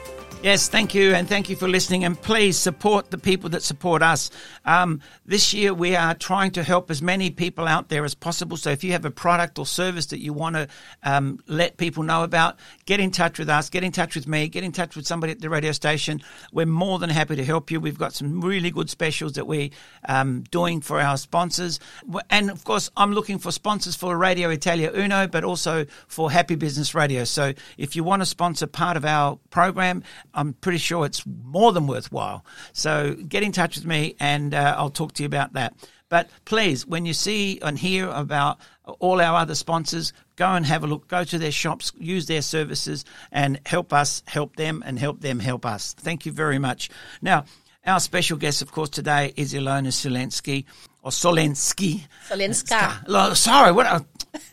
[0.44, 2.04] Yes, thank you, and thank you for listening.
[2.04, 4.30] And please support the people that support us.
[4.66, 8.59] Um, this year, we are trying to help as many people out there as possible.
[8.59, 10.68] So, if you have a product or service that you want to
[11.02, 14.48] um, let people know about, get in touch with us, get in touch with me,
[14.48, 16.20] get in touch with somebody at the radio station.
[16.52, 17.80] We're more than happy to help you.
[17.80, 19.70] We've got some really good specials that we're
[20.07, 21.80] um, doing for our sponsors.
[22.28, 26.54] And of course, I'm looking for sponsors for Radio Italia Uno, but also for Happy
[26.54, 27.24] Business Radio.
[27.24, 30.02] So, if you want to sponsor part of our program,
[30.35, 32.44] I'm pretty sure it's more than worthwhile.
[32.73, 35.75] So get in touch with me and uh, I'll talk to you about that.
[36.09, 38.59] But please, when you see and hear about
[39.01, 42.42] all our other sponsors, go and have a look, go to their shops, use their
[42.42, 45.94] services, and help us help them and help them help us.
[45.94, 46.90] Thank you very much.
[47.23, 47.47] Now,
[47.87, 50.64] our special guest, of course, today is Ilona Solensky,
[51.04, 52.06] or Solensky.
[52.28, 53.36] Solenska.
[53.36, 53.86] Sorry, what?
[53.86, 54.00] Uh,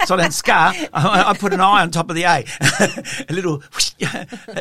[0.01, 0.89] Solenska.
[0.93, 2.45] I, I put an I on top of the A.
[3.29, 3.59] a little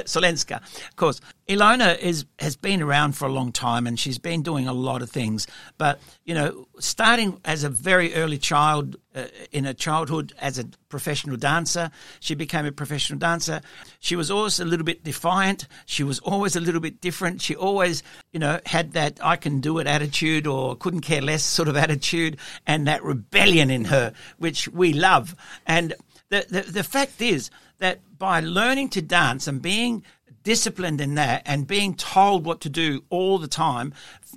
[0.07, 0.63] Solenska.
[0.63, 4.69] Of course, Ilona is has been around for a long time, and she's been doing
[4.69, 5.49] a lot of things.
[5.79, 10.65] But you know, starting as a very early child, uh, in her childhood as a
[10.89, 13.61] professional dancer, she became a professional dancer.
[13.99, 15.67] She was always a little bit defiant.
[15.87, 17.43] She was always a little bit different.
[17.43, 21.43] She always, you know, had that I can do it attitude or couldn't care less
[21.43, 25.35] sort of attitude, and that rebellion in her, which we love.
[25.67, 25.95] And
[26.29, 30.05] the, the, the fact is that by learning to dance and being
[30.43, 33.93] disciplined in that and being told what to do all the time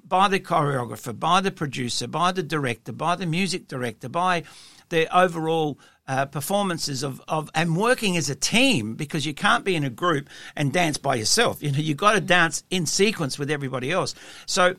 [0.06, 4.44] by the choreographer, by the producer, by the director, by the music director, by
[4.90, 9.76] the overall uh, performances of, of and working as a team because you can't be
[9.76, 11.64] in a group and dance by yourself.
[11.64, 14.14] You know, you've got to dance in sequence with everybody else.
[14.46, 14.76] So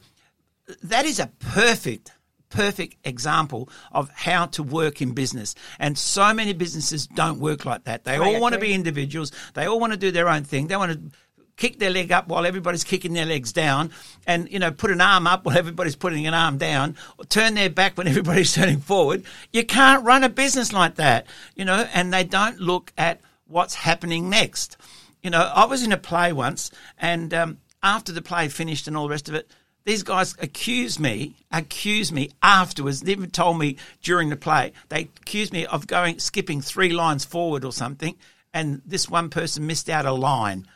[0.83, 2.13] that is a perfect
[2.55, 5.57] perfect example of how to work in business.
[5.81, 8.05] And so many businesses don't work like that.
[8.05, 9.33] They all want to be individuals.
[9.55, 10.69] They all want to do their own thing.
[10.69, 11.17] They want to
[11.57, 13.91] kick their leg up while everybody's kicking their legs down
[14.27, 17.55] and you know put an arm up while everybody's putting an arm down or turn
[17.55, 21.87] their back when everybody's turning forward you can't run a business like that you know
[21.95, 24.77] and they don't look at what's happening next
[25.23, 28.97] you know i was in a play once and um, after the play finished and
[28.97, 29.49] all the rest of it
[29.85, 33.01] these guys accused me, accused me afterwards.
[33.01, 34.73] They even told me during the play.
[34.89, 38.17] They accused me of going skipping three lines forward or something,
[38.53, 40.67] and this one person missed out a line,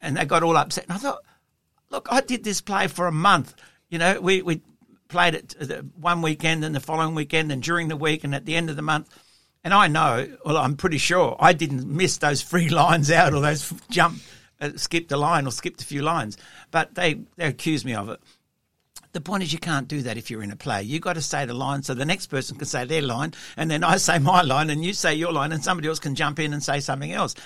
[0.00, 0.84] and they got all upset.
[0.84, 1.22] And I thought,
[1.90, 3.54] look, I did this play for a month.
[3.90, 4.62] You know, we we
[5.08, 5.54] played it
[5.96, 8.76] one weekend and the following weekend and during the week and at the end of
[8.76, 9.08] the month.
[9.62, 13.40] And I know, well, I'm pretty sure I didn't miss those three lines out or
[13.40, 14.20] those jump,
[14.60, 16.38] uh, skipped a line or skipped a few lines,
[16.70, 18.20] but they they accused me of it.
[19.14, 20.82] The point is, you can't do that if you're in a play.
[20.82, 23.70] You've got to say the line so the next person can say their line, and
[23.70, 26.40] then I say my line, and you say your line, and somebody else can jump
[26.40, 27.36] in and say something else.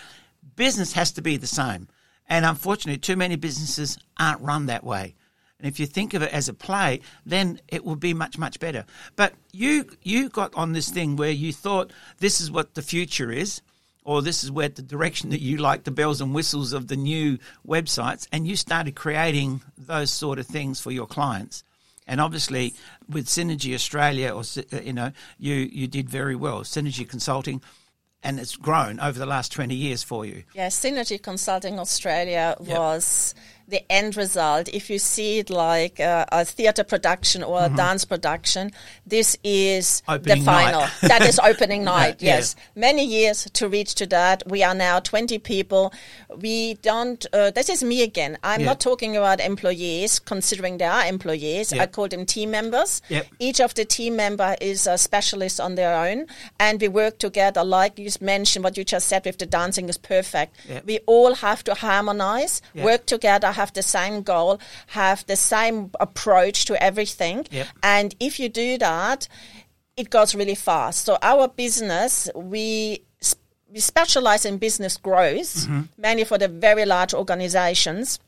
[0.56, 1.86] Business has to be the same.
[2.26, 5.14] And unfortunately, too many businesses aren't run that way.
[5.58, 8.58] And if you think of it as a play, then it will be much, much
[8.60, 8.86] better.
[9.14, 13.30] But you you got on this thing where you thought this is what the future
[13.30, 13.60] is,
[14.08, 16.96] or this is where the direction that you like the bells and whistles of the
[16.96, 21.62] new websites, and you started creating those sort of things for your clients.
[22.06, 22.72] And obviously,
[23.06, 26.60] with Synergy Australia, or uh, you know, you you did very well.
[26.62, 27.60] Synergy Consulting,
[28.22, 30.42] and it's grown over the last twenty years for you.
[30.54, 33.34] Yeah, Synergy Consulting Australia was
[33.68, 34.68] the end result.
[34.72, 37.76] If you see it like uh, a theatre production or a Mhm.
[37.76, 38.72] dance production,
[39.06, 40.86] this is Opening the final.
[41.02, 42.16] that is opening night.
[42.20, 42.36] Yeah.
[42.36, 44.42] Yes, many years to reach to that.
[44.46, 45.92] We are now twenty people.
[46.34, 47.24] We don't.
[47.32, 48.38] Uh, this is me again.
[48.42, 48.66] I'm Yeah.
[48.66, 51.72] not talking about employees, considering they are employees.
[51.72, 51.82] Yeah.
[51.82, 53.02] I call them team members.
[53.08, 53.26] Yep.
[53.38, 56.26] Each of the team member is a specialist on their own,
[56.58, 57.62] and we work together.
[57.64, 60.56] Like you mentioned, what you just said with the dancing is perfect.
[60.68, 60.86] Yep.
[60.86, 62.84] We all have to harmonize, Yep.
[62.84, 64.58] work together, have the same goal,
[65.00, 67.38] have the same approach to everything.
[67.50, 67.66] Yep.
[67.82, 69.28] And if you do that,
[69.96, 71.04] it goes really fast.
[71.06, 73.02] So our business, we
[73.74, 75.88] we specialize in business growth, Mhm.
[75.98, 78.18] mainly for the very large organizations.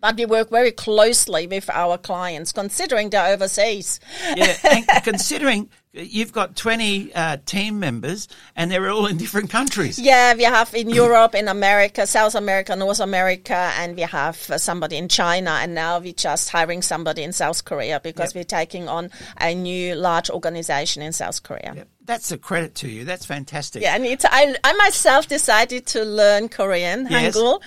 [0.00, 3.98] But we work very closely with our clients, considering they're overseas.
[4.36, 9.98] Yeah, and considering you've got 20 uh, team members and they're all in different countries.
[9.98, 14.58] Yeah, we have in Europe, in America, South America, North America, and we have uh,
[14.58, 18.40] somebody in China, and now we're just hiring somebody in South Korea because Yep.
[18.40, 19.10] we're taking on
[19.40, 21.86] a new large organization in South Korea.
[22.04, 23.04] That's a credit to you.
[23.04, 23.82] That's fantastic.
[23.82, 27.36] Yeah, and it's, I, I myself decided to learn Korean, Yes.
[27.36, 27.60] Hangul,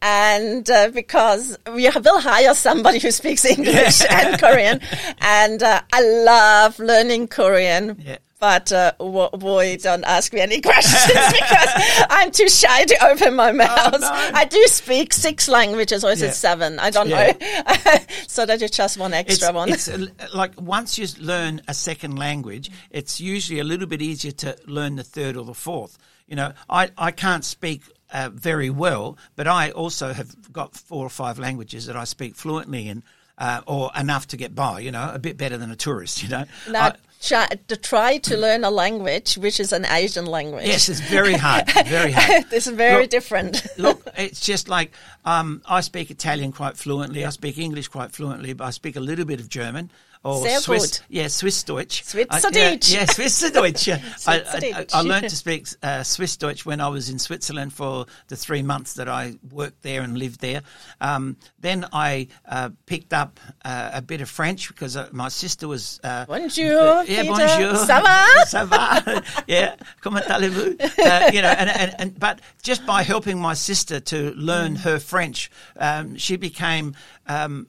[0.00, 4.80] and uh, because we will hire somebody who speaks English and Korean,
[5.20, 7.61] and uh, I love learning Korean.
[7.62, 8.18] Yeah.
[8.40, 11.68] But uh, wo- boy, don't ask me any questions because
[12.10, 14.00] I'm too shy to open my mouth.
[14.02, 16.28] I do speak six languages, or is Yeah.
[16.28, 16.78] it seven?
[16.80, 17.32] I don't Yeah.
[17.40, 17.94] know.
[18.26, 19.68] so that is just one extra it's, one.
[19.68, 24.32] It's a, like once you learn a second language, it's usually a little bit easier
[24.32, 25.96] to learn the third or the fourth.
[26.26, 27.82] You know, I, I can't speak
[28.12, 32.34] uh, very well, but I also have got four or five languages that I speak
[32.34, 33.04] fluently in,
[33.38, 34.80] uh, or enough to get by.
[34.80, 36.22] You know, a bit better than a tourist.
[36.24, 40.26] You know, Now, I- try, to try to learn a language which is an Asian
[40.26, 40.66] language.
[40.66, 41.70] Yes, it's very hard.
[41.86, 42.44] Very hard.
[42.52, 43.66] it's very Look- different.
[43.78, 44.92] Look, it's just like
[45.24, 47.24] um, I speak Italian quite fluently.
[47.24, 49.90] I speak English quite fluently, but I speak a little bit of German
[50.24, 50.98] or Sehr Swiss.
[50.98, 51.06] gut.
[51.08, 52.04] Yeah, Swiss Deutsch.
[52.04, 52.92] Schweizerdeutsch.
[52.92, 53.82] I, yeah, yeah.
[53.92, 53.98] Yeah.
[54.26, 57.72] I, I, I, I learned to speak uh, Swiss Deutsch when I was in Switzerland
[57.72, 60.62] for the three months that I worked there and lived there.
[61.00, 65.66] Um, then I uh, picked up uh, a bit of French because uh, my sister
[65.66, 65.98] was.
[66.04, 67.24] Uh, Bonjour, yeah, Peter.
[67.32, 67.74] bonjour.
[67.84, 68.44] Ça va?
[68.46, 69.22] Ça va?
[69.46, 69.74] yeah.
[70.00, 70.76] Comment allez-vous?
[70.80, 74.98] Uh, you know, and, and, and but just by helping my sister to learn her
[74.98, 76.94] French, um, she became
[77.26, 77.66] um,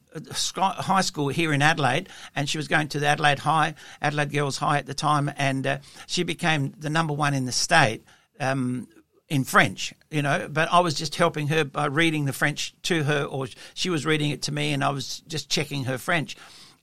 [0.58, 4.58] high school here in Adelaide, and she was going to the Adelaide High, Adelaide Girls
[4.58, 5.78] High at the time, and uh,
[6.08, 8.04] she became the number one in the state.
[8.40, 8.88] Um,
[9.30, 13.04] in French, you know, but I was just helping her by reading the French to
[13.04, 16.36] her, or she was reading it to me, and I was just checking her French.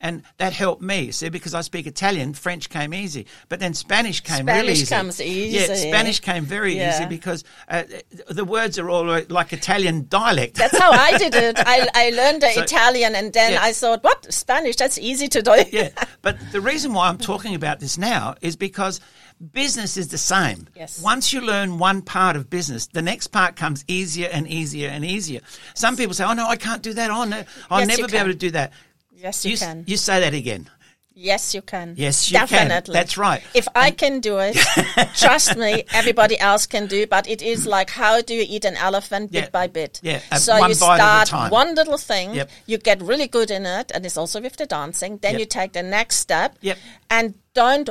[0.02, 3.26] And that helped me, see, because I speak Italian, French came easy.
[3.50, 4.94] But then Spanish came really Spanish easy.
[4.94, 5.58] comes easy.
[5.58, 6.94] Yeah, Spanish came very Yeah.
[6.96, 7.82] easy because uh,
[8.28, 10.56] the words are all like Italian dialect.
[10.56, 11.56] That's how I did it.
[11.58, 13.62] I, I learned the So- Italian and then Yeah.
[13.62, 14.32] I thought, what?
[14.32, 14.76] Spanish?
[14.76, 15.64] That's easy to do.
[15.70, 15.90] yeah,
[16.22, 19.00] but the reason why I'm talking about this now is because
[19.52, 20.66] business is the same.
[20.76, 21.02] Yes.
[21.02, 25.04] Once you learn one part of business, the next part comes easier and easier and
[25.04, 25.40] easier.
[25.74, 27.10] Some people say, "Oh no, I can't do that.
[27.10, 28.72] Oh no, I'll Yes, never be able to do that."
[29.20, 29.84] Yes, you s- can.
[29.86, 30.68] You say that again.
[31.12, 31.94] Yes, you can.
[31.98, 32.48] Yes, you can.
[32.48, 32.94] Definitely.
[32.94, 33.42] That's right.
[33.52, 34.56] If I can do it,
[35.16, 37.06] trust me, everybody else can do.
[37.06, 40.00] But it is like how do you eat an elephant bit by bit?
[40.02, 42.50] Yeah, uh, So you bite at a start one little thing, Yep.
[42.66, 45.18] you get really good in it, and it's also with the dancing.
[45.18, 45.40] Then Yep.
[45.40, 46.78] you take the next step, Yep.
[47.10, 47.90] and don't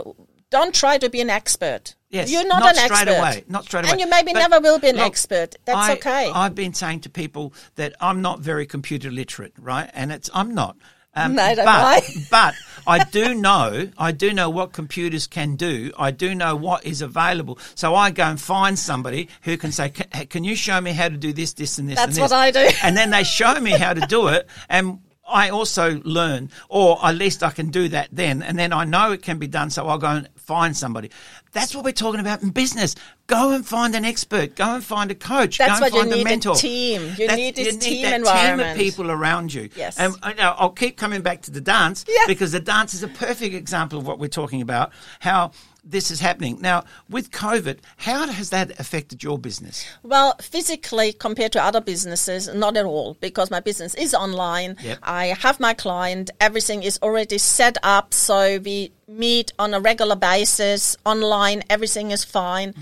[0.50, 1.94] don't try to be an expert.
[2.10, 3.20] Yes, You're not, not an straight expert.
[3.20, 3.92] away, not straight away.
[3.92, 5.56] And you maybe But never will be an look, expert.
[5.66, 6.32] That's I, okay.
[6.34, 9.92] I've been saying to people that I'm not very computer literate, right?
[9.94, 10.76] And it's I'm not.
[11.16, 12.26] Um, Neither am but, I.
[12.32, 12.56] but
[12.88, 15.92] I do know, I do know what computers can do.
[15.98, 17.60] I do know what is available.
[17.76, 21.10] So I go and find somebody who can say, "Can, can you show me how
[21.10, 22.22] to do this, this, and this?" That's and this?
[22.22, 22.68] what I do.
[22.84, 27.16] And then they show me how to do it, and I also learn, or at
[27.16, 29.70] least I can do that then, and then I know it can be done.
[29.70, 31.12] So I'll go and find somebody.
[31.52, 32.96] That's what we're talking about in business.
[33.28, 34.56] Go and find an expert.
[34.56, 35.60] Go and find a coach.
[35.60, 36.56] That's go and what you find a mentor.
[36.56, 37.04] team.
[37.04, 38.70] You That's- need this team that environment.
[38.70, 39.70] Team of people around you.
[39.76, 40.00] Yes.
[40.00, 43.04] And uh, I know I'll keep coming back to the dance because the dance is
[43.04, 44.92] a perfect example of what we're talking about.
[45.20, 45.52] How
[45.90, 47.80] this is happening now with COVID.
[47.98, 49.86] How has that affected your business?
[50.04, 54.78] Well, physically compared to other businesses, not at all, because my business is online.
[54.82, 55.00] Yep.
[55.04, 60.16] I have my client, everything is already set up, so we meet on a regular
[60.16, 61.64] basis online.
[61.70, 62.74] Everything is fine.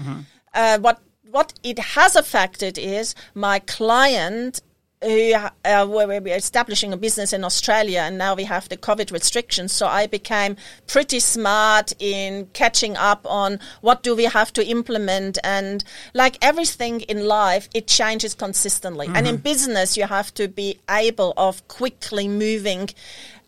[0.54, 1.00] Uh, what
[1.30, 4.62] what it has affected is my client.
[5.04, 5.34] Who
[5.64, 9.12] uh, where we were establishing a business in Australia, and now we have the COVID
[9.12, 9.72] restrictions.
[9.72, 10.56] So I became
[10.88, 15.84] pretty smart in catching up on what do we have to implement, and
[16.16, 19.08] like everything in life, it changes consistently.
[19.14, 19.44] And in Mhm.
[19.44, 22.90] business, you have to be able of quickly moving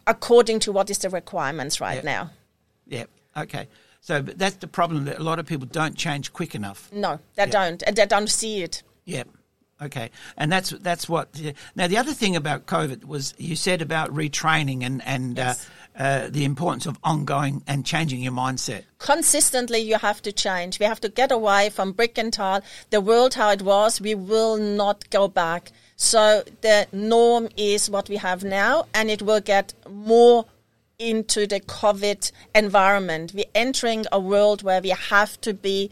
[0.06, 2.14] according to what is the requirements right Yeah.
[2.16, 2.30] now.
[2.88, 3.06] Yeah.
[3.36, 3.68] Okay.
[4.02, 6.90] So but that's the problem that a lot of people don't change quick enough.
[6.92, 8.84] No, they don't, and they don't see it.
[9.06, 9.24] Yeah.
[9.82, 10.10] Okay.
[10.38, 11.30] And that's that's what.
[11.76, 15.66] Now the other thing about COVID was you said about retraining and and Yes.
[15.98, 18.84] uh, uh, the importance of ongoing and changing your mindset.
[19.00, 20.80] consistently you have to change.
[20.80, 22.62] We have to get away from brick and tile.
[22.90, 25.72] The world how it was, we will not go back.
[25.96, 30.46] So the norm is what we have now, and it will get more
[30.98, 33.34] into the COVID environment.
[33.34, 35.90] We're entering a world where we have to be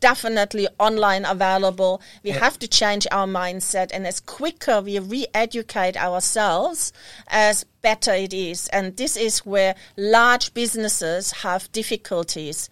[0.00, 2.00] definitely online available.
[2.22, 6.92] We have to change our mindset, and as quicker we re-educate ourselves,
[7.28, 8.68] as better it is.
[8.68, 12.68] And this is where large businesses have difficulties.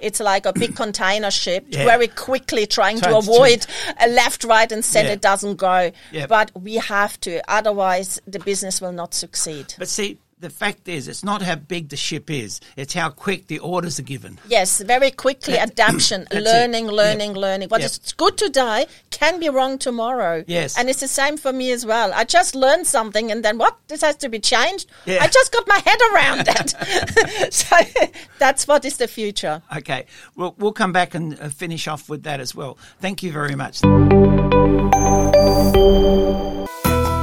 [0.00, 1.84] It's like a big container ship, Yeah.
[1.84, 3.66] very quickly trying to to- avoid
[4.00, 5.16] a left, right, and center Yeah.
[5.16, 5.92] doesn't go.
[6.28, 9.74] But we have to, otherwise the business will not succeed.
[9.78, 13.46] But see, the fact is, it's not how big the ship is; it's how quick
[13.48, 14.38] the orders are given.
[14.48, 16.52] Yes, very quickly That- adaptation, That's it.
[16.52, 17.68] learning, learning, learning.
[17.68, 17.90] What Yep.
[17.90, 20.44] is good today can be wrong tomorrow.
[20.46, 20.78] Yes.
[20.78, 22.12] And it's the same for me as well.
[22.14, 23.76] I just learned something and then what?
[23.88, 24.88] This has to be changed?
[25.06, 25.18] Yeah.
[25.22, 27.52] I just got my head around it.
[27.52, 27.76] so
[28.38, 29.62] that's what is the future.
[29.76, 32.78] Okay, we'll we'll come back and uh, finish off with that as well.
[33.00, 33.80] Thank you very much.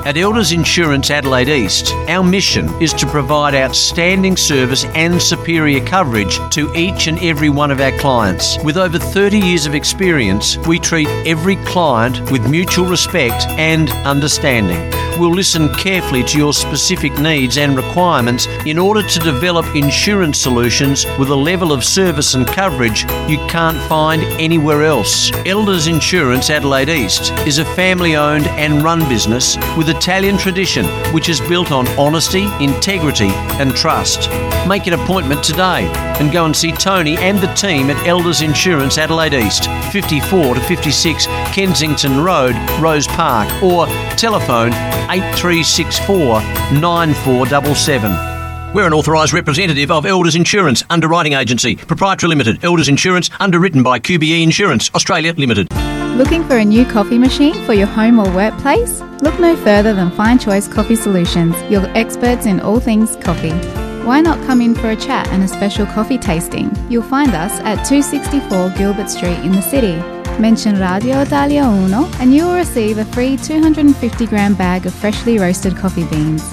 [0.05, 6.37] At Elders Insurance Adelaide East, our mission is to provide outstanding service and superior coverage
[6.51, 8.59] to each and every one of our clients.
[8.63, 14.91] With over 30 years of experience, we treat every client with mutual respect and understanding.
[15.17, 21.05] We'll listen carefully to your specific needs and requirements in order to develop insurance solutions
[21.17, 25.31] with a level of service and coverage you can't find anywhere else.
[25.45, 31.29] Elders Insurance Adelaide East is a family owned and run business with Italian tradition which
[31.29, 33.29] is built on honesty, integrity,
[33.59, 34.29] and trust.
[34.67, 35.89] Make an appointment today
[36.19, 40.61] and go and see Tony and the team at Elders Insurance Adelaide East, 54 to
[40.61, 43.85] 56 Kensington Road, Rose Park, or
[44.17, 44.73] telephone
[45.09, 46.41] 8364
[46.79, 48.73] 9477.
[48.75, 53.99] We're an authorised representative of Elders Insurance Underwriting Agency, Proprietary Limited, Elders Insurance, underwritten by
[53.99, 55.69] QBE Insurance, Australia Limited.
[56.15, 59.01] Looking for a new coffee machine for your home or workplace?
[59.21, 63.51] Look no further than Fine Choice Coffee Solutions, your experts in all things coffee.
[64.05, 66.71] Why not come in for a chat and a special coffee tasting?
[66.89, 69.97] You'll find us at 264 Gilbert Street in the city.
[70.39, 75.37] Mention Radio Italia Uno and you will receive a free 250 gram bag of freshly
[75.37, 76.49] roasted coffee beans.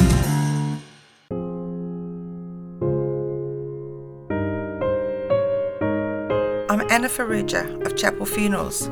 [6.69, 8.91] I'm Anna Faruja of Chapel Funerals.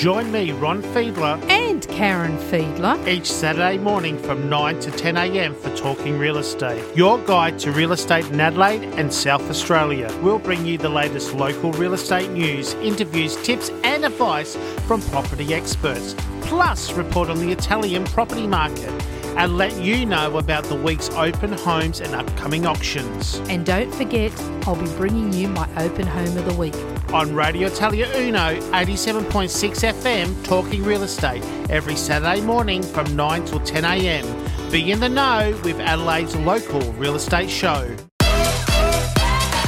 [0.00, 5.54] Join me, Ron Fiedler, and Karen Fiedler each Saturday morning from 9 to 10 a.m.
[5.54, 10.10] for Talking Real Estate, your guide to real estate in Adelaide and South Australia.
[10.22, 15.52] We'll bring you the latest local real estate news, interviews, tips, and advice from property
[15.52, 18.90] experts, plus report on the Italian property market
[19.36, 23.36] and let you know about the week's open homes and upcoming auctions.
[23.50, 24.32] And don't forget,
[24.66, 26.74] I'll be bringing you my open home of the week.
[27.12, 33.58] On Radio Italia Uno, 87.6 FM, Talking Real Estate, every Saturday morning from 9 till
[33.58, 34.24] 10 a.m.
[34.70, 37.84] Be in the know with Adelaide's local real estate show.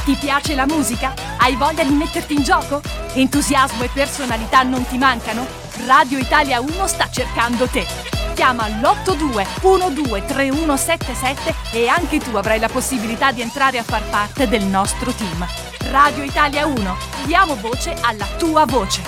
[0.05, 1.13] Ti piace la musica?
[1.37, 2.81] Hai voglia di metterti in gioco?
[3.13, 5.45] Entusiasmo e personalità non ti mancano?
[5.85, 8.12] Radio Italia 1 sta cercando te.
[8.33, 14.63] Chiama l'82 123177 e anche tu avrai la possibilità di entrare a far parte del
[14.63, 15.45] nostro team.
[15.91, 19.01] Radio Italia 1, diamo voce alla tua voce.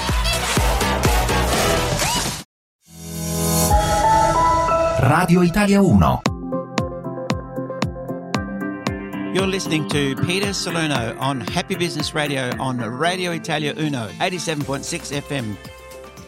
[4.99, 6.21] Radio Italia 1.
[9.33, 15.74] You're listening to Peter Salerno on Happy Business Radio on Radio Italia Uno, 87.6 FM.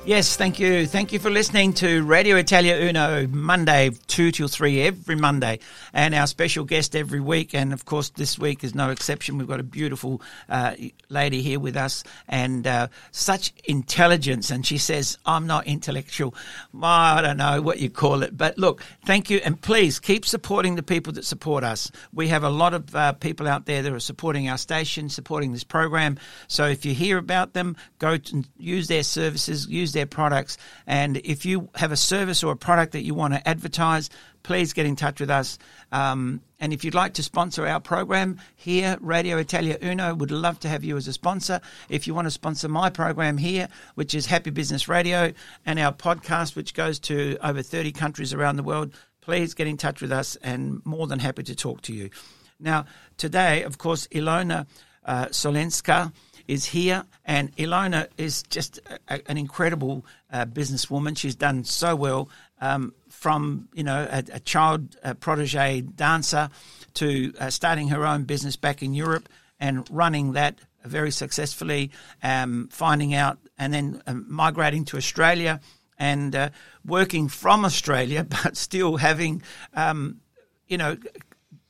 [0.08, 0.88] Yes, thank you.
[0.88, 5.60] Thank you for listening to Radio Italia Uno, Monday, 2 till 3, every Monday.
[5.92, 7.54] And our special guest every week.
[7.54, 9.38] And of course, this week is no exception.
[9.38, 10.76] We've got a beautiful uh,
[11.10, 14.50] lady here with us and uh, such intelligence.
[14.50, 16.34] And she says, I'm not intellectual.
[16.82, 18.38] I don't know what you call it.
[18.38, 19.42] But look, thank you.
[19.44, 21.92] And please keep supporting the people that support us.
[22.14, 25.52] We have a lot of uh, people out there that are supporting our station, supporting
[25.52, 26.18] this program.
[26.48, 30.58] So if you hear about them, go and use their services, use their products.
[30.86, 34.12] And if you have a service or a product that you want to advertise,
[34.44, 35.58] please get in touch with us.
[35.92, 40.60] Um, and if you'd like to sponsor our program here, Radio Italia Uno would love
[40.60, 41.62] to have you as a sponsor.
[41.90, 45.34] If you want to sponsor my program here, which is Happy Business Radio,
[45.66, 49.78] and our podcast, which goes to over 30 countries around the world, please get in
[49.78, 52.12] touch with us and more than happy to talk to you.
[52.60, 52.86] Now,
[53.18, 54.68] today, of course, Ilona
[55.08, 56.12] uh, Solenska
[56.48, 58.80] is here, and Ilona is just
[59.10, 61.18] a, an incredible uh, businesswoman.
[61.18, 62.30] She's done so well
[62.62, 66.50] um, from you know a, a child a protege dancer
[66.96, 69.30] to uh, starting her own business back in Europe
[69.60, 71.92] and running that very successfully,
[72.24, 75.60] um, finding out and then um, migrating to Australia
[76.00, 76.50] and uh,
[76.86, 79.42] working from Australia, but still having
[79.74, 80.22] um,
[80.68, 80.98] you know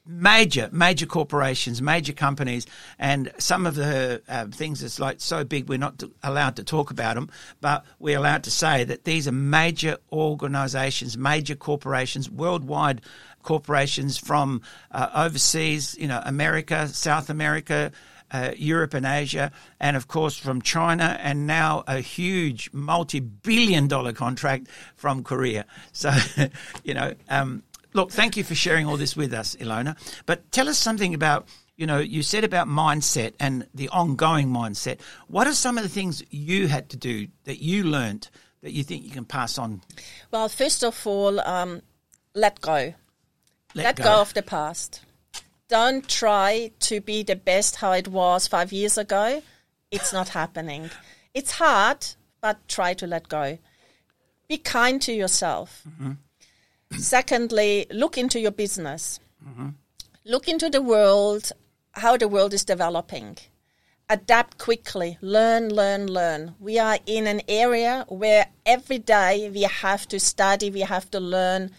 [0.07, 2.65] major, major corporations, major companies,
[2.97, 6.91] and some of the uh, things that's like so big we're not allowed to talk
[6.91, 7.29] about them,
[7.61, 13.01] but we're allowed to say that these are major organisations, major corporations, worldwide
[13.43, 17.91] corporations from uh, overseas, you know, America, South America.
[18.29, 23.87] Uh, Europe and Asia, and of course from China, and now a huge multi billion
[23.87, 25.65] dollar contract from Korea.
[25.93, 26.11] So,
[26.83, 27.63] you know, um,
[27.97, 29.97] look, thank you for sharing all this with us, Ilona.
[30.25, 34.99] But tell us something about, you know, you said about mindset and the ongoing mindset.
[35.27, 38.29] What are some of the things you had to do that you learned
[38.61, 39.81] that you think you can pass on?
[40.31, 41.81] Well, first of all, um,
[42.35, 42.93] let go.
[43.73, 44.03] Let Let, go.
[44.03, 44.21] go.
[44.21, 45.01] of the past.
[45.67, 49.41] Don't try to be the best how it was five years ago.
[49.91, 50.91] It's not happening.
[51.33, 52.05] It's hard,
[52.41, 53.57] but try to let go.
[54.47, 55.83] Be kind to yourself.
[56.91, 59.19] Secondly, look into your business.
[59.45, 59.69] Mm-hmm.
[60.25, 61.51] Look into the world,
[61.93, 63.37] how the world is developing.
[64.09, 65.17] Adapt quickly.
[65.21, 66.55] Learn, learn, learn.
[66.59, 71.19] We are in an area where every day we have to study, we have to
[71.19, 71.71] learn.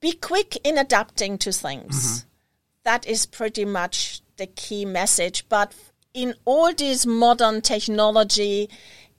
[0.00, 1.96] Be quick in adapting to things.
[1.96, 2.28] Mm-hmm.
[2.84, 5.48] That is pretty much the key message.
[5.48, 5.74] But
[6.12, 8.68] in all this modern technology,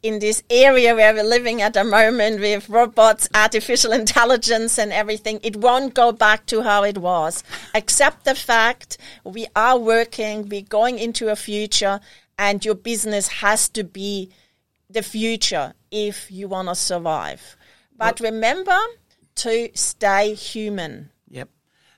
[0.06, 5.40] in this area where we're living at the moment with robots, artificial intelligence, and everything,
[5.42, 7.44] it won't go back to how it was.
[7.74, 12.00] Accept the fact we are working, we're going into a future,
[12.38, 14.30] and your business has to be
[14.92, 17.58] the future if you want to survive.
[17.98, 18.78] But remember
[19.38, 21.10] to stay human.
[21.30, 21.50] Yep.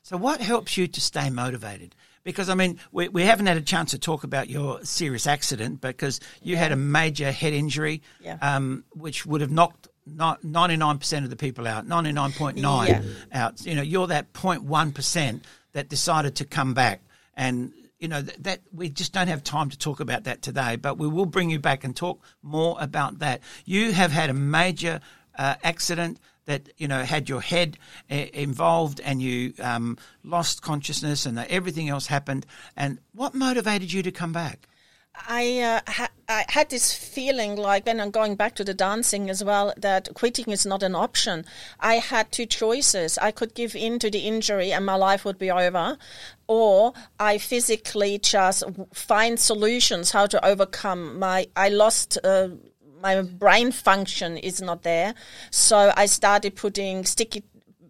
[0.03, 1.93] So, what helps you to stay motivated?
[2.28, 5.80] Because I mean, we, we haven't had a chance to talk about your serious accident
[5.80, 8.38] because you had a major head injury, Yeah.
[8.41, 12.57] um, which would have knocked ninety nine percent of the people out, ninety nine point
[12.57, 12.89] nine
[13.32, 13.45] Yeah.
[13.45, 13.65] out.
[13.65, 16.99] You know, you're that 0.1 percent that decided to come back,
[17.34, 20.75] and you know that, that we just don't have time to talk about that today.
[20.75, 23.39] But we will bring you back and talk more about that.
[23.63, 24.99] You have had a major
[25.38, 27.78] uh, accident that you know had your head
[28.10, 32.45] uh, involved and you um, lost consciousness and everything else happened.
[32.76, 34.68] And what motivated you to come back?
[35.28, 39.30] I, uh, ha- I had this feeling like when I'm going back to the dancing
[39.30, 41.45] as well that quitting is not an option.
[41.80, 43.18] I had two choices.
[43.18, 45.98] I could give in to the injury and my life would be over,
[46.48, 51.48] or I physically just find solutions how to overcome my.
[51.56, 52.18] I lost.
[52.24, 52.50] Uh,
[53.02, 55.14] my brain function is not there,
[55.52, 57.43] so I started putting sticky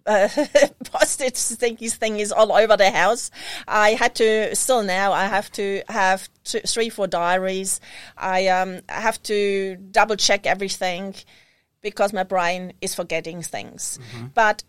[0.05, 0.29] uh,
[0.85, 3.29] post-it thingies all over the house.
[3.67, 5.11] I had to still now.
[5.11, 7.81] I have to have two, three, four diaries.
[8.17, 11.15] I um, have to double check everything
[11.81, 13.99] because my brain is forgetting things.
[14.33, 14.63] But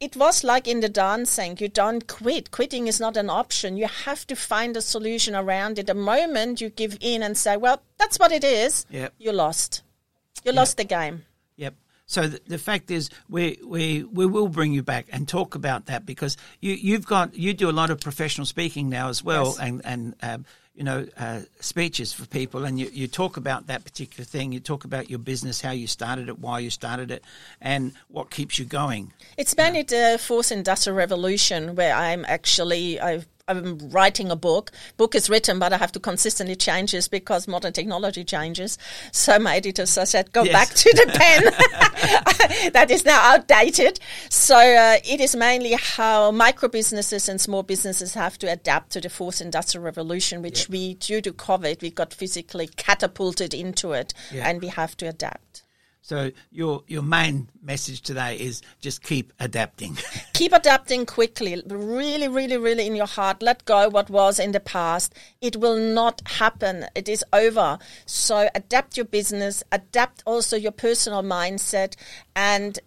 [0.00, 1.56] it was like in the dancing.
[1.60, 2.50] You don't quit.
[2.50, 3.76] Quitting is not an option.
[3.76, 5.86] You have to find a solution around it.
[5.86, 9.14] The moment you give in and say, "Well, that's what it is," Yep.
[9.18, 9.82] you lost.
[10.44, 11.24] You lost the game.
[11.56, 11.74] Yep.
[12.06, 15.86] So the, the fact is, we, we we will bring you back and talk about
[15.86, 19.46] that because you you've got you do a lot of professional speaking now as well,
[19.46, 19.58] Yes.
[19.60, 20.44] and and um,
[20.74, 24.52] you know uh, speeches for people, and you, you talk about that particular thing.
[24.52, 27.24] You talk about your business, how you started it, why you started it,
[27.60, 29.12] and what keeps you going.
[29.36, 34.70] It's mainly the fourth industrial revolution where I'm actually I've, I'm writing a book.
[34.96, 38.78] Book is written, but I have to consistently change this because modern technology changes.
[39.12, 40.52] So my editor said, "Go Yes.
[40.52, 41.42] back to the pen
[42.72, 48.14] that is now outdated." So uh, it is mainly how micro businesses and small businesses
[48.14, 52.14] have to adapt to the fourth industrial revolution, which we, due to COVID, we got
[52.14, 54.48] physically catapulted into it, Yeah.
[54.48, 55.63] and we have to adapt.
[56.04, 59.96] So your your main message today is just keep adapting.
[60.34, 61.62] keep adapting quickly.
[61.66, 63.42] Really really really in your heart.
[63.42, 65.14] Let go what was in the past.
[65.40, 66.84] It will not happen.
[66.94, 67.78] It is over.
[68.04, 69.62] So adapt your business.
[69.72, 71.96] Adapt also your personal mindset.
[72.36, 72.78] And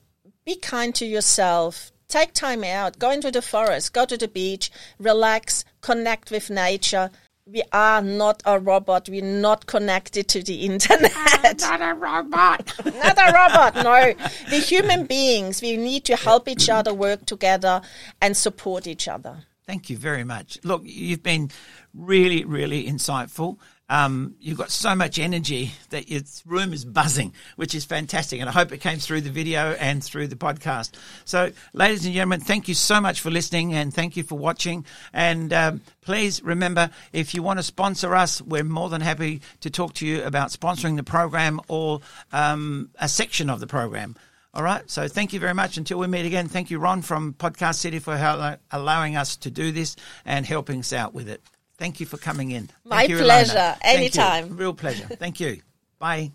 [0.45, 1.91] be kind to yourself.
[2.07, 2.99] Take time out.
[2.99, 3.93] Go into the forest.
[3.93, 4.69] Go to the beach.
[4.99, 5.65] Relax.
[5.81, 7.09] Connect with nature
[7.51, 9.09] we are not a robot.
[9.09, 11.13] We're not connected to the internet.
[11.61, 12.73] not a robot.
[12.85, 13.75] not a robot.
[13.75, 14.13] No,
[14.51, 15.61] we're human beings.
[15.61, 17.81] We need to help each other, work together,
[18.21, 19.45] and support each other.
[19.65, 20.59] Thank you very much.
[20.63, 21.51] Look, you've been
[21.93, 23.57] really, really insightful.
[23.89, 28.39] Um, you've got so much energy that your room is buzzing, which is fantastic.
[28.41, 30.91] And I hope it came through the video and through the podcast.
[31.25, 34.85] So, ladies and gentlemen, thank you so much for listening and thank you for watching.
[35.13, 39.69] And um, please remember, if you want to sponsor us, we're more than happy to
[39.69, 42.01] talk to you about sponsoring the program or
[42.33, 44.15] um, a section of the program.
[44.53, 44.89] All right.
[44.89, 45.77] So thank you very much.
[45.77, 49.71] Until we meet again, thank you, Ron from Podcast City, for allowing us to do
[49.71, 51.41] this and helping us out with it.
[51.77, 52.69] Thank you for coming in.
[52.83, 53.53] My you, pleasure.
[53.53, 53.77] Ilona.
[53.79, 54.57] Thank Anytime.
[54.57, 55.05] Real pleasure.
[55.05, 55.61] Thank you.
[55.99, 56.31] Bye.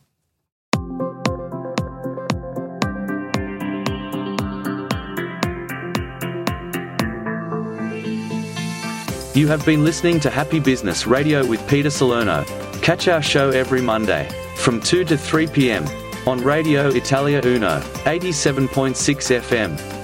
[9.35, 12.45] You have been listening to Happy Business Radio with Peter Salerno.
[12.83, 15.87] Catch our show every Monday from 2 to 3 p.m.
[16.27, 18.95] on Radio Italia Uno, 87.6
[19.41, 20.02] FM.